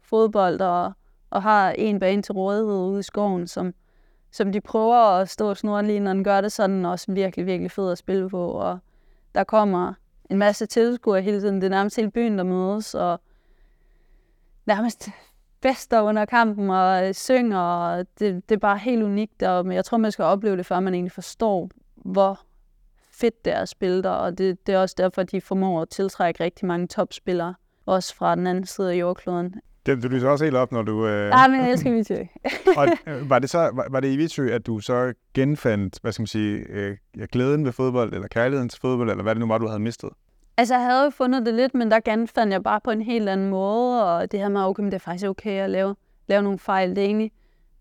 [0.01, 0.93] fodbold og,
[1.29, 3.73] og har en bane til rådighed ude i skoven, som,
[4.31, 7.71] som de prøver at stå snoren lige, når den gør det sådan, også virkelig, virkelig
[7.71, 8.51] fed at spille på.
[8.51, 8.79] Og
[9.35, 9.93] der kommer
[10.29, 11.55] en masse tilskuere hele tiden.
[11.55, 13.21] Det er nærmest hele byen, der mødes, og
[14.65, 15.09] nærmest
[15.63, 19.43] fester under kampen og øh, synger, og det, det er bare helt unikt.
[19.43, 21.69] Og jeg tror, man skal opleve det, før man egentlig forstår,
[22.07, 22.39] hvor
[23.11, 25.89] fedt det er at spille der, og det, det er også derfor, de formår at
[25.89, 29.55] tiltrække rigtig mange topspillere, også fra den anden side af jordkloden.
[29.85, 31.07] Det, du lyser også helt op, når du...
[31.07, 31.29] Øh...
[31.29, 32.15] Nej, men jeg elsker Vitsø.
[32.77, 36.11] og øh, var det, så, var, var det i Vitsø, at du så genfandt, hvad
[36.11, 36.97] skal man sige, øh,
[37.31, 40.09] glæden ved fodbold, eller kærligheden til fodbold, eller hvad det nu var, du havde mistet?
[40.57, 43.29] Altså, jeg havde jo fundet det lidt, men der genfandt jeg bare på en helt
[43.29, 45.95] anden måde, og det her med, okay, men det er faktisk okay at lave,
[46.27, 46.89] lave nogle fejl.
[46.89, 47.31] Det er egentlig,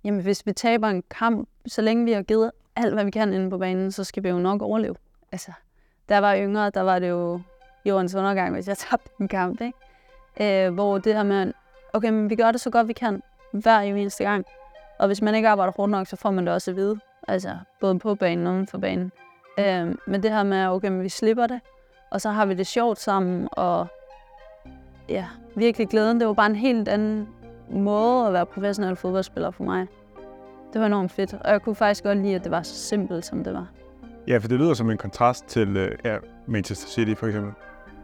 [0.04, 3.32] jamen hvis vi taber en kamp, så længe vi har givet alt, hvad vi kan
[3.32, 4.94] inde på banen, så skal vi jo nok overleve.
[5.32, 5.52] Altså,
[6.08, 7.40] der var yngre, der var det jo
[7.84, 10.66] jordens undergang, hvis jeg tabte en kamp, ikke?
[10.66, 11.52] Øh, hvor det her med,
[11.92, 14.46] okay, men vi gør det så godt vi kan, hver eneste gang.
[14.98, 16.98] Og hvis man ikke arbejder hårdt nok, så får man det også at vide.
[17.28, 19.12] Altså, både på banen og uden for banen.
[19.58, 21.60] Øh, men det her med, okay, men vi slipper det,
[22.10, 23.86] og så har vi det sjovt sammen, og
[25.08, 26.20] ja, virkelig glæden.
[26.20, 27.28] Det var bare en helt anden
[27.70, 29.86] måde at være professionel fodboldspiller for mig.
[30.76, 33.24] Det var enormt fedt, og jeg kunne faktisk godt lide, at det var så simpelt,
[33.24, 33.66] som det var.
[34.28, 37.52] Ja, for det lyder som en kontrast til øh, ja, Manchester City for eksempel.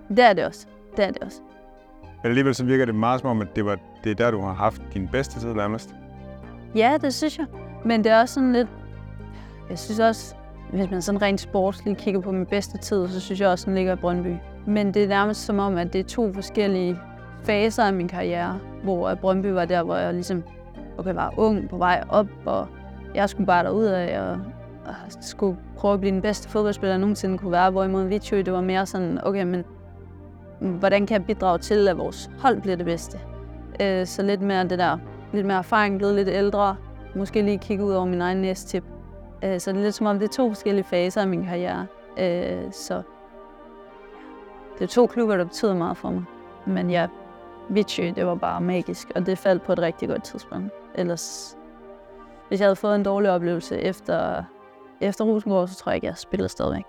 [0.09, 0.67] Det er det også.
[0.97, 1.41] Det er det også.
[2.23, 4.41] Men alligevel så virker det meget som om, at det, var, det er der, du
[4.41, 5.95] har haft din bedste tid nærmest.
[6.75, 7.47] Ja, det synes jeg.
[7.85, 8.69] Men det er også sådan lidt...
[9.71, 10.35] Jeg synes også,
[10.73, 13.75] hvis man sådan rent sportsligt kigger på min bedste tid, så synes jeg også, den
[13.75, 14.37] ligger i Brøndby.
[14.67, 16.99] Men det er nærmest som om, at det er to forskellige
[17.45, 20.43] faser af min karriere, hvor Brøndby var der, hvor jeg ligesom
[20.99, 22.69] okay, var ung på vej op, og
[23.15, 24.41] jeg skulle bare derud af og,
[24.87, 27.71] og skulle prøve at blive den bedste fodboldspiller, jeg nogensinde kunne være.
[27.71, 29.65] Hvorimod Vitsjø, det var mere sådan, okay, men
[30.61, 33.21] hvordan kan jeg bidrage til, at vores hold bliver det bedste?
[33.83, 34.99] Øh, så lidt mere det der,
[35.33, 36.77] lidt mere erfaring, blevet lidt ældre,
[37.15, 38.85] måske lige kigge ud over min egen næste tip.
[39.45, 41.87] Øh, så det er lidt som om, det er to forskellige faser af min karriere.
[42.19, 43.03] Øh, så
[44.79, 46.25] det er to klubber, der betyder meget for mig.
[46.67, 47.07] Men ja,
[47.69, 50.73] Vichy, det var bare magisk, og det faldt på et rigtig godt tidspunkt.
[50.95, 51.57] Ellers,
[52.49, 54.45] hvis jeg havde fået en dårlig oplevelse efter,
[55.01, 56.85] efter Rosengård, så tror jeg ikke, jeg spillede stadigvæk.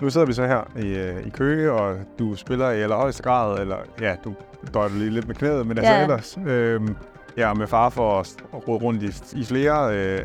[0.00, 3.60] Nu sidder vi så her i, øh, i Køge, og du spiller i allerhøjeste grad,
[3.60, 4.34] eller ja, du
[4.74, 5.82] døjer lige lidt med knæet, men ja.
[5.82, 6.02] altså ja.
[6.02, 6.38] ellers.
[6.46, 6.96] Øhm,
[7.36, 8.36] ja, med far for at
[8.68, 10.20] rode rundt i, i flere øh,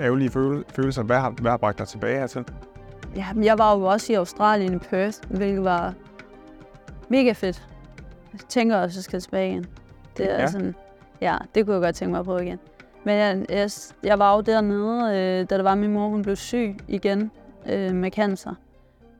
[0.00, 0.30] ærgerlige
[0.68, 1.02] følelser.
[1.02, 2.44] Hvad har, hvad har bragt dig tilbage hertil?
[3.16, 5.94] Ja, men jeg var jo også i Australien i Perth, hvilket var
[7.08, 7.66] mega fedt.
[8.32, 9.66] Jeg tænker også, at jeg skal tilbage igen.
[10.16, 10.46] Det er Ja.
[10.46, 10.74] sådan,
[11.20, 12.58] ja, det kunne jeg godt tænke mig at prøve igen.
[13.04, 13.70] Men jeg, jeg,
[14.02, 17.30] jeg var jo dernede, øh, da det var min mor, hun blev syg igen
[17.66, 18.54] øh, med cancer.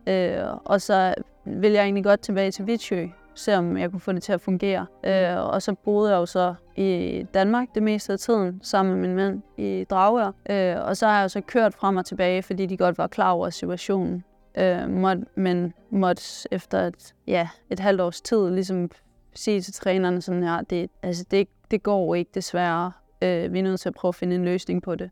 [0.07, 4.12] Øh, og så ville jeg egentlig godt tilbage til Vitsjø, se om jeg kunne få
[4.12, 4.87] det til at fungere.
[5.05, 9.09] Øh, og så boede jeg jo så i Danmark det meste af tiden, sammen med
[9.09, 10.33] min mand i Dragør.
[10.51, 13.07] Øh, og så har jeg jo så kørt frem og tilbage, fordi de godt var
[13.07, 14.25] klar over situationen.
[14.59, 18.90] Øh, måtte, men måtte efter et, ja, et halvt års tid ligesom
[19.35, 22.92] sige til trænerne sådan her, det, altså det, det går ikke desværre.
[23.22, 25.11] Øh, vi er nødt til at prøve at finde en løsning på det.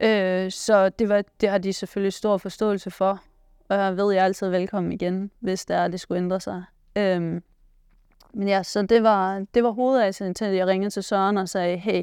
[0.00, 3.20] Øh, så det, var, det har de selvfølgelig stor forståelse for.
[3.68, 6.64] Og jeg ved, jeg er altid velkommen igen, hvis der er, det skulle ændre sig.
[6.96, 7.42] Øhm,
[8.34, 11.48] men ja, så det var, det var hovedårsagen til, at jeg ringede til Søren og
[11.48, 12.02] sagde, hey,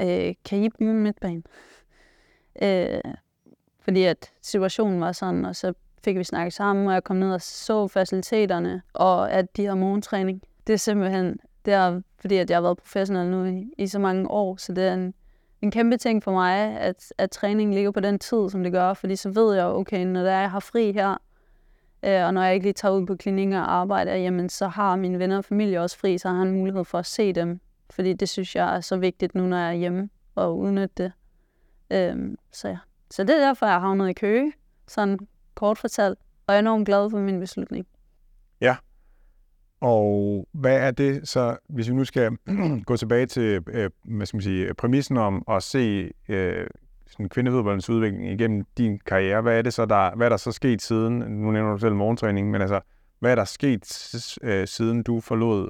[0.00, 1.42] øh, kan I blive midtbane?
[2.62, 3.00] øh,
[3.80, 5.72] fordi at situationen var sådan, og så
[6.04, 9.74] fik vi snakket sammen, og jeg kom ned og så faciliteterne, og at de har
[9.74, 10.42] morgentræning.
[10.66, 13.98] Det er simpelthen, det er, fordi at jeg har været professionel nu i, i så
[13.98, 15.14] mange år, så det er en,
[15.62, 18.94] en kæmpe ting for mig, at, at træningen ligger på den tid, som det gør,
[18.94, 21.16] fordi så ved jeg, okay, når det er, jeg har fri her,
[22.06, 24.96] øh, og når jeg ikke lige tager ud på klinikker og arbejder, jamen så har
[24.96, 28.12] mine venner og familie også fri, så har han mulighed for at se dem, fordi
[28.12, 31.12] det synes jeg er så vigtigt nu, når jeg er hjemme og udnytte det.
[31.90, 32.78] Øhm, så ja.
[33.10, 34.52] Så det er derfor, jeg har havnet i Køge,
[34.88, 35.18] sådan
[35.54, 37.86] kort fortalt, og jeg er enormt glad for min beslutning.
[38.60, 38.76] Ja.
[39.80, 42.36] Og hvad er det så, hvis vi nu skal
[42.86, 46.66] gå tilbage til øh, hvad skal man sige, præmissen om at se øh,
[47.06, 50.52] sådan kvindefodboldens udvikling igennem din karriere, hvad er det så, der, hvad er der så
[50.52, 52.80] sket siden, nu nævner du selv morgentræning, men altså,
[53.18, 55.68] hvad er der sket øh, siden du forlod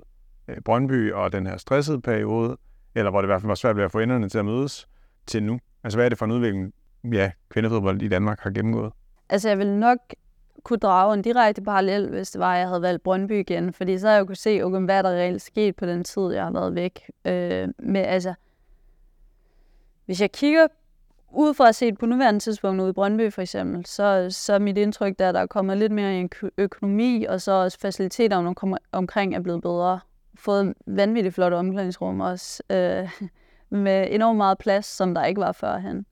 [0.48, 2.56] øh, Brøndby og den her stressede periode,
[2.94, 4.88] eller hvor det i hvert fald var svært ved at få enderne til at mødes,
[5.26, 5.58] til nu?
[5.84, 6.72] Altså, hvad er det for en udvikling,
[7.12, 8.92] ja, kvindefodbold i Danmark har gennemgået?
[9.28, 9.98] Altså, jeg vil nok
[10.62, 13.72] kunne drage en direkte parallel, hvis det var, at jeg havde valgt Brøndby igen.
[13.72, 16.44] Fordi så havde jeg kunne se, okay, hvad der reelt sket på den tid, jeg
[16.44, 17.10] har været væk.
[17.24, 18.34] Øh, med, altså,
[20.06, 20.66] hvis jeg kigger
[21.36, 24.58] ud fra at se på nuværende tidspunkt ude i Brøndby for eksempel, så, så er
[24.58, 27.78] mit indtryk der, at der er kommet lidt mere i en økonomi, og så også
[27.80, 30.00] faciliteterne om, omkring er blevet bedre.
[30.34, 33.10] Fået vanvittigt flotte omklædningsrum også, øh,
[33.70, 36.06] med enormt meget plads, som der ikke var førhen.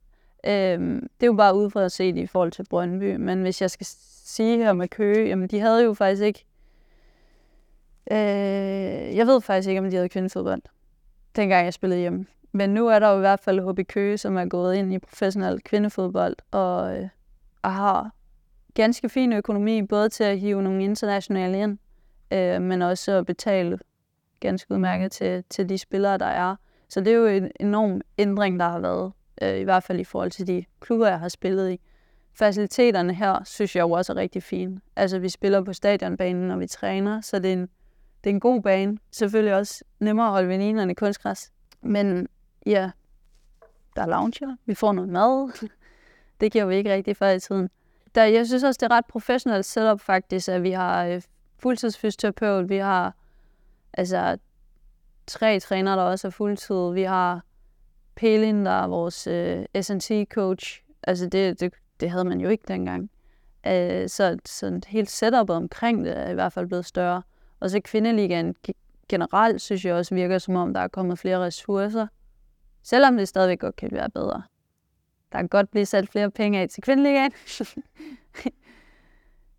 [0.47, 3.17] Øh, det er jo bare ud fra at se det i forhold til Brøndby.
[3.17, 3.87] Men hvis jeg skal
[4.25, 6.45] sige her med Køge, jamen de havde jo faktisk ikke...
[8.11, 10.63] Øh, jeg ved faktisk ikke, om de havde kvindefodbold,
[11.37, 12.27] dengang jeg spillede hjemme.
[12.57, 14.99] Men nu er der jo i hvert fald HB Køge, som er gået ind i
[14.99, 17.09] professionel kvindefodbold, og, øh,
[17.63, 18.11] og har
[18.75, 21.79] ganske fin økonomi, både til at hive nogle internationale ind,
[22.31, 23.79] øh, men også at betale
[24.41, 26.57] ganske udmærket til, til de spillere, der er.
[26.89, 29.13] Så det er jo en enorm ændring, der har været
[29.43, 31.81] øh, i hvert fald i forhold til de klubber, jeg har spillet i.
[32.35, 34.81] Faciliteterne her, synes jeg jo også er rigtig fine.
[34.97, 37.69] Altså, vi spiller på stadionbanen, når vi træner, så det er en,
[38.25, 38.99] det er en god bane.
[39.11, 41.53] Selvfølgelig også nemmere at holde veninderne kunstgræs.
[41.83, 42.29] Men
[42.67, 42.91] ja,
[43.97, 45.69] der er lounger, vi får noget mad.
[46.41, 47.71] det giver vi ikke rigtig før i tiden.
[48.15, 51.23] Der, jeg synes også, det er ret professionelt setup faktisk, at vi har øh,
[51.59, 53.15] fuldtidsfysioterapeut, vi har
[53.93, 54.39] altså
[55.27, 57.45] tre trænere, der også er fuldtid, vi har
[58.15, 60.83] Pelin, der er vores øh, S&T-coach.
[61.03, 63.11] Altså, det, det, det havde man jo ikke dengang.
[63.67, 67.23] Øh, så, sådan helt setup omkring det er i hvert fald blevet større.
[67.61, 68.55] Og så kvindeligaen
[69.09, 72.07] generelt, synes jeg også virker som om, der er kommet flere ressourcer.
[72.85, 74.43] Selvom det stadigvæk godt kan være bedre.
[75.33, 77.33] Der kan godt blive sat flere penge af til kvindeligaen.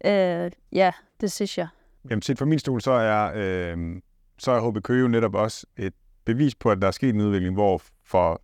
[0.05, 1.67] øh, ja, det synes jeg.
[2.09, 4.01] Jamen, set fra min stol, så er, øh,
[4.37, 5.93] så er HB Køge jo netop også et
[6.25, 8.41] bevis på, at der er sket en udvikling, hvor for,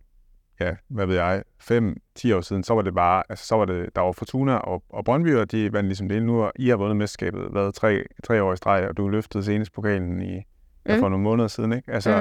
[0.60, 3.96] ja, hvad ved jeg, 5-10 år siden, så var det bare, altså så var det,
[3.96, 6.68] der var Fortuna og, og Brøndby, og de vandt ligesom det hele nu, og I
[6.68, 10.36] har vundet mesterskabet, hvad, tre, tre år i streg, og du løftede senest pokalen i.
[10.86, 10.98] Mm.
[10.98, 11.92] for nogle måneder siden, ikke?
[11.92, 12.20] Altså,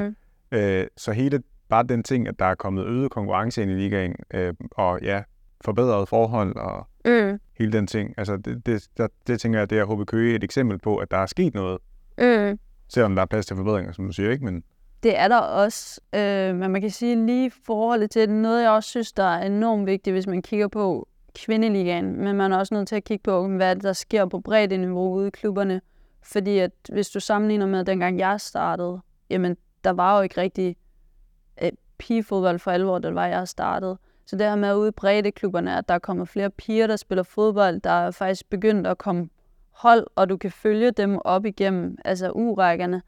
[0.52, 0.58] Mm.
[0.58, 4.16] øh, så hele, bare den ting, at der er kommet øget konkurrence ind i ligaen,
[4.34, 5.24] øh, og ja,
[5.66, 7.40] forbedrede forhold, og Mm.
[7.60, 10.44] hele den ting, altså det, det, der, det tænker jeg, det er HB Køge et
[10.44, 11.78] eksempel på, at der er sket noget,
[12.18, 12.60] Mm.
[12.88, 14.46] selvom der er plads til forbedringer, som du siger, ikke?
[14.46, 14.64] Men
[15.04, 18.72] Det er der også, øh, men man kan sige lige forholdet til det, noget jeg
[18.72, 21.08] også synes, der er enormt vigtigt, hvis man kigger på
[21.46, 24.80] kvindeligaen, men man er også nødt til at kigge på, hvad der sker på bredt
[24.80, 25.82] niveau ude i klubberne.
[26.24, 30.76] Fordi at hvis du sammenligner med, dengang jeg startede, jamen der var jo ikke rigtig
[32.02, 33.98] pigefodbold for alvor, det var, jeg startede.
[34.26, 37.82] Så det her med ude i breddeklubberne, at der kommer flere piger, der spiller fodbold,
[37.82, 39.30] der er faktisk begyndt at komme
[39.72, 43.02] hold, og du kan følge dem op igennem, altså urækkerne.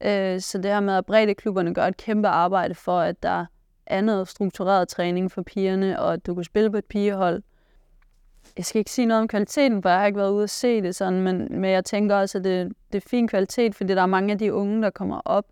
[0.00, 3.46] Øh, så det her med, at breddeklubberne gør et kæmpe arbejde for, at der
[3.86, 7.42] er noget struktureret træning for pigerne, og at du kan spille på et pigehold.
[8.56, 10.82] Jeg skal ikke sige noget om kvaliteten, for jeg har ikke været ude at se
[10.82, 14.02] det sådan, men, men jeg tænker også, at det, det er fin kvalitet, fordi der
[14.02, 15.44] er mange af de unge, der kommer op,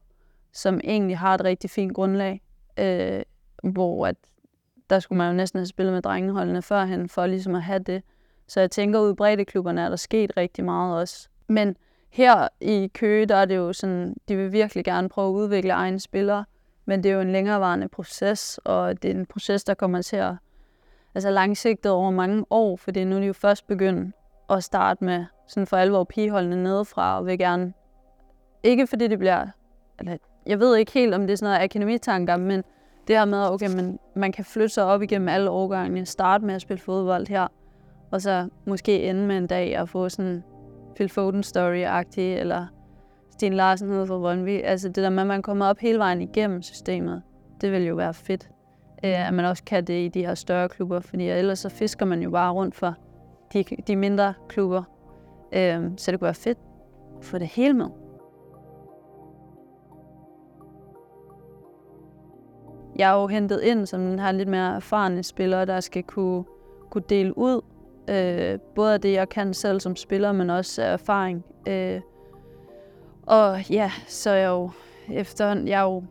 [0.53, 2.43] som egentlig har et rigtig fint grundlag,
[2.79, 3.23] øh,
[3.73, 4.17] hvor at
[4.91, 8.03] der skulle man jo næsten have spillet med drengeholdene førhen, for ligesom at have det.
[8.47, 11.29] Så jeg tænker, ud i breddeklubberne er der sket rigtig meget også.
[11.49, 11.77] Men
[12.11, 15.73] her i Køge, der er det jo sådan, de vil virkelig gerne prøve at udvikle
[15.73, 16.45] egne spillere,
[16.85, 20.17] men det er jo en længerevarende proces, og det er en proces, der kommer til
[20.17, 20.35] at
[21.15, 24.17] altså langsigtet over mange år, for det er nu de jo først begyndt
[24.51, 27.73] at starte med sådan for alvor pigeholdene nedefra, og vil gerne,
[28.63, 29.47] ikke fordi det bliver,
[29.99, 30.17] eller
[30.49, 32.63] jeg ved ikke helt, om det er sådan noget akademitanker, men
[33.09, 36.55] det her med, okay, man, man kan flytte sig op igennem alle årgangene, starte med
[36.55, 37.47] at spille fodbold her,
[38.11, 40.43] og så måske ende med en dag at få sådan
[40.95, 42.67] Phil Foden story-agtig, eller
[43.31, 44.63] Stine Larsen ude fra Brøndby.
[44.65, 47.23] Altså det der med, at man kommer op hele vejen igennem systemet,
[47.61, 48.51] det vil jo være fedt.
[49.05, 52.07] Øh, at man også kan det i de her større klubber, fordi ellers så fisker
[52.07, 52.95] man jo bare rundt for
[53.53, 54.83] de, de mindre klubber.
[55.53, 56.59] Øh, så det kunne være fedt
[57.19, 57.87] at få det hele med.
[62.99, 66.45] Jeg er jo hentet ind som den her lidt mere erfarne spiller, der skal kunne,
[66.91, 67.61] kunne dele ud.
[68.11, 71.45] Øh, både af det, jeg kan selv som spiller, men også af erfaring.
[71.69, 72.01] Øh,
[73.23, 74.71] og ja, så er jeg jo
[75.13, 76.05] efterhånden, jeg er jo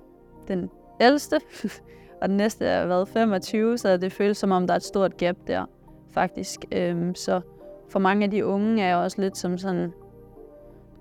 [0.48, 0.70] den
[1.02, 1.40] ældste,
[2.22, 5.18] og den næste er været 25, så det føles som om, der er et stort
[5.18, 5.66] gap der,
[6.12, 6.66] faktisk.
[6.72, 7.42] Øh, så
[7.90, 9.94] for mange af de unge er jeg også lidt som sådan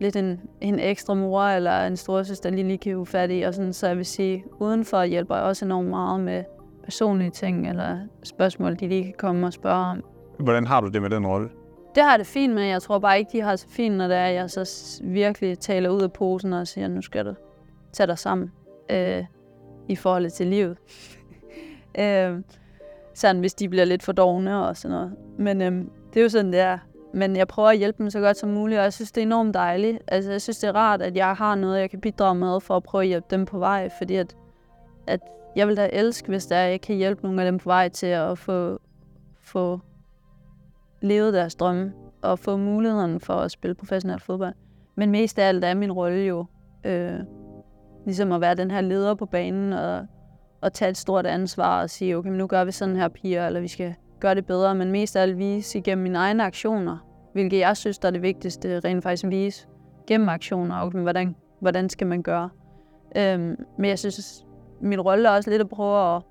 [0.00, 3.42] lidt en, en ekstra mor eller en storsøster, der lige kan fat i.
[3.42, 6.44] Og sådan, så jeg vil sige, udenfor hjælper jeg også enormt meget med
[6.84, 10.04] personlige ting eller spørgsmål, de lige kan komme og spørge om.
[10.38, 11.48] Hvordan har du det med den rolle?
[11.94, 12.62] Det har jeg det fint med.
[12.62, 15.90] Jeg tror bare ikke, de har så fint, når det er, jeg så virkelig taler
[15.90, 17.34] ud af posen og siger, nu skal du
[17.92, 18.52] tage dig sammen
[18.90, 19.24] øh,
[19.88, 20.76] i forhold til livet.
[22.00, 22.40] øh,
[23.14, 25.12] sådan, hvis de bliver lidt for dogne og sådan noget.
[25.38, 25.72] Men øh,
[26.14, 26.78] det er jo sådan, det er.
[27.16, 29.26] Men jeg prøver at hjælpe dem så godt som muligt, og jeg synes, det er
[29.26, 29.98] enormt dejligt.
[30.08, 32.76] Altså, jeg synes, det er rart, at jeg har noget, jeg kan bidrage med for
[32.76, 34.36] at prøve at hjælpe dem på vej, fordi at,
[35.06, 35.20] at
[35.56, 38.06] jeg vil da elske, hvis der jeg kan hjælpe nogle af dem på vej til
[38.06, 38.78] at få,
[39.40, 39.80] få
[41.02, 41.92] levet deres drømme
[42.22, 44.54] og få muligheden for at spille professionel fodbold.
[44.94, 46.46] Men mest af alt er min rolle jo
[46.84, 47.20] øh,
[48.04, 50.06] ligesom at være den her leder på banen og,
[50.60, 53.60] og tage et stort ansvar og sige, okay, nu gør vi sådan her piger, eller
[53.60, 56.98] vi skal gøre det bedre, men mest af alt vise igennem mine egne aktioner,
[57.32, 59.66] hvilket jeg synes, der er det vigtigste, rent faktisk at vise
[60.06, 62.50] gennem aktioner, og hvordan, hvordan skal man gøre.
[63.16, 64.46] Øhm, men jeg synes,
[64.80, 66.22] min rolle er også lidt at prøve at,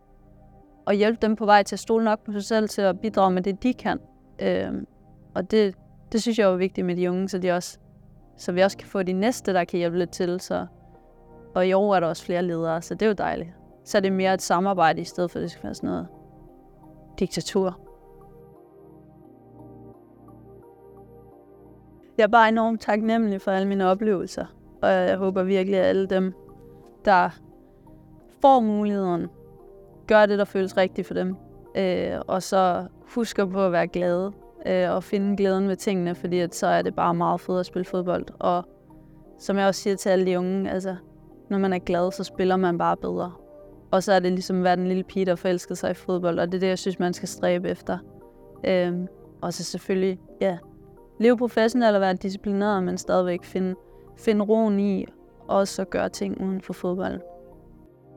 [0.87, 3.31] at hjælpe dem på vej til at stole nok på sig selv, til at bidrage
[3.31, 3.99] med det, de kan.
[4.41, 4.87] Øhm,
[5.35, 5.75] og det,
[6.11, 7.79] det synes jeg er vigtigt med de unge, så, de også,
[8.37, 10.39] så vi også kan få de næste, der kan hjælpe lidt til.
[10.39, 10.65] Så,
[11.55, 13.49] og i år er der også flere ledere, så det er jo dejligt.
[13.83, 16.07] Så er det mere et samarbejde, i stedet for at det skal være sådan noget
[17.19, 17.79] diktatur.
[22.17, 24.45] Jeg er bare enormt taknemmelig for alle mine oplevelser,
[24.81, 26.33] og jeg håber virkelig, at alle dem,
[27.05, 27.29] der
[28.41, 29.27] får muligheden,
[30.07, 31.35] gør det, der føles rigtigt for dem.
[31.77, 34.31] Øh, og så husker på at være glade
[34.65, 37.65] øh, og finde glæden ved tingene, fordi at så er det bare meget fedt at
[37.65, 38.25] spille fodbold.
[38.39, 38.63] Og
[39.39, 40.95] som jeg også siger til alle de unge, altså,
[41.49, 43.31] når man er glad, så spiller man bare bedre.
[43.95, 46.39] Og så er det ligesom at være den lille pige, der forelsker sig i fodbold,
[46.39, 47.97] og det er det, jeg synes, man skal stræbe efter.
[48.63, 49.07] Øhm,
[49.41, 50.57] og så selvfølgelig, ja,
[51.19, 53.75] leve professionelt og være disciplineret, men stadigvæk finde,
[54.17, 55.05] finde roen i,
[55.47, 57.21] og så gøre ting uden for fodbold.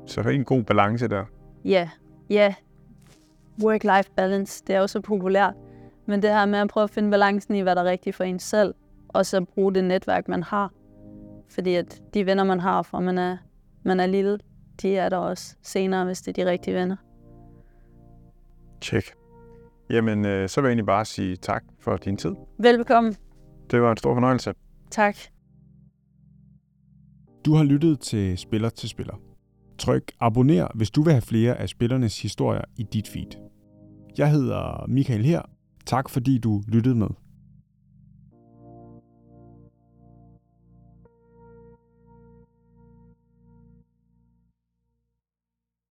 [0.07, 1.25] Så er en god balance der.
[1.65, 1.91] Ja,
[2.31, 2.55] ja.
[3.65, 5.55] Work-life balance, det er jo så populært.
[6.07, 8.25] Men det her med at prøve at finde balancen i, hvad der er rigtigt for
[8.25, 8.75] en selv,
[9.09, 10.73] og så bruge det netværk, man har.
[11.49, 13.37] Fordi at de venner, man har fra man er,
[13.83, 14.39] man er lille,
[14.83, 16.97] de er der også senere, hvis det er de rigtige venner.
[18.81, 19.05] Tjek.
[19.91, 22.35] Jamen, øh, så vil jeg egentlig bare sige tak for din tid.
[22.59, 23.15] Velbekomme.
[23.71, 24.55] Det var en stor fornøjelse.
[24.91, 25.17] Tak.
[27.45, 29.15] Du har lyttet til Spiller til Spiller.
[29.79, 33.49] Tryk abonner, hvis du vil have flere af spillernes historier i dit feed.
[34.19, 35.43] Jeg hedder Michael her.
[35.87, 37.09] Tak fordi du lyttede med.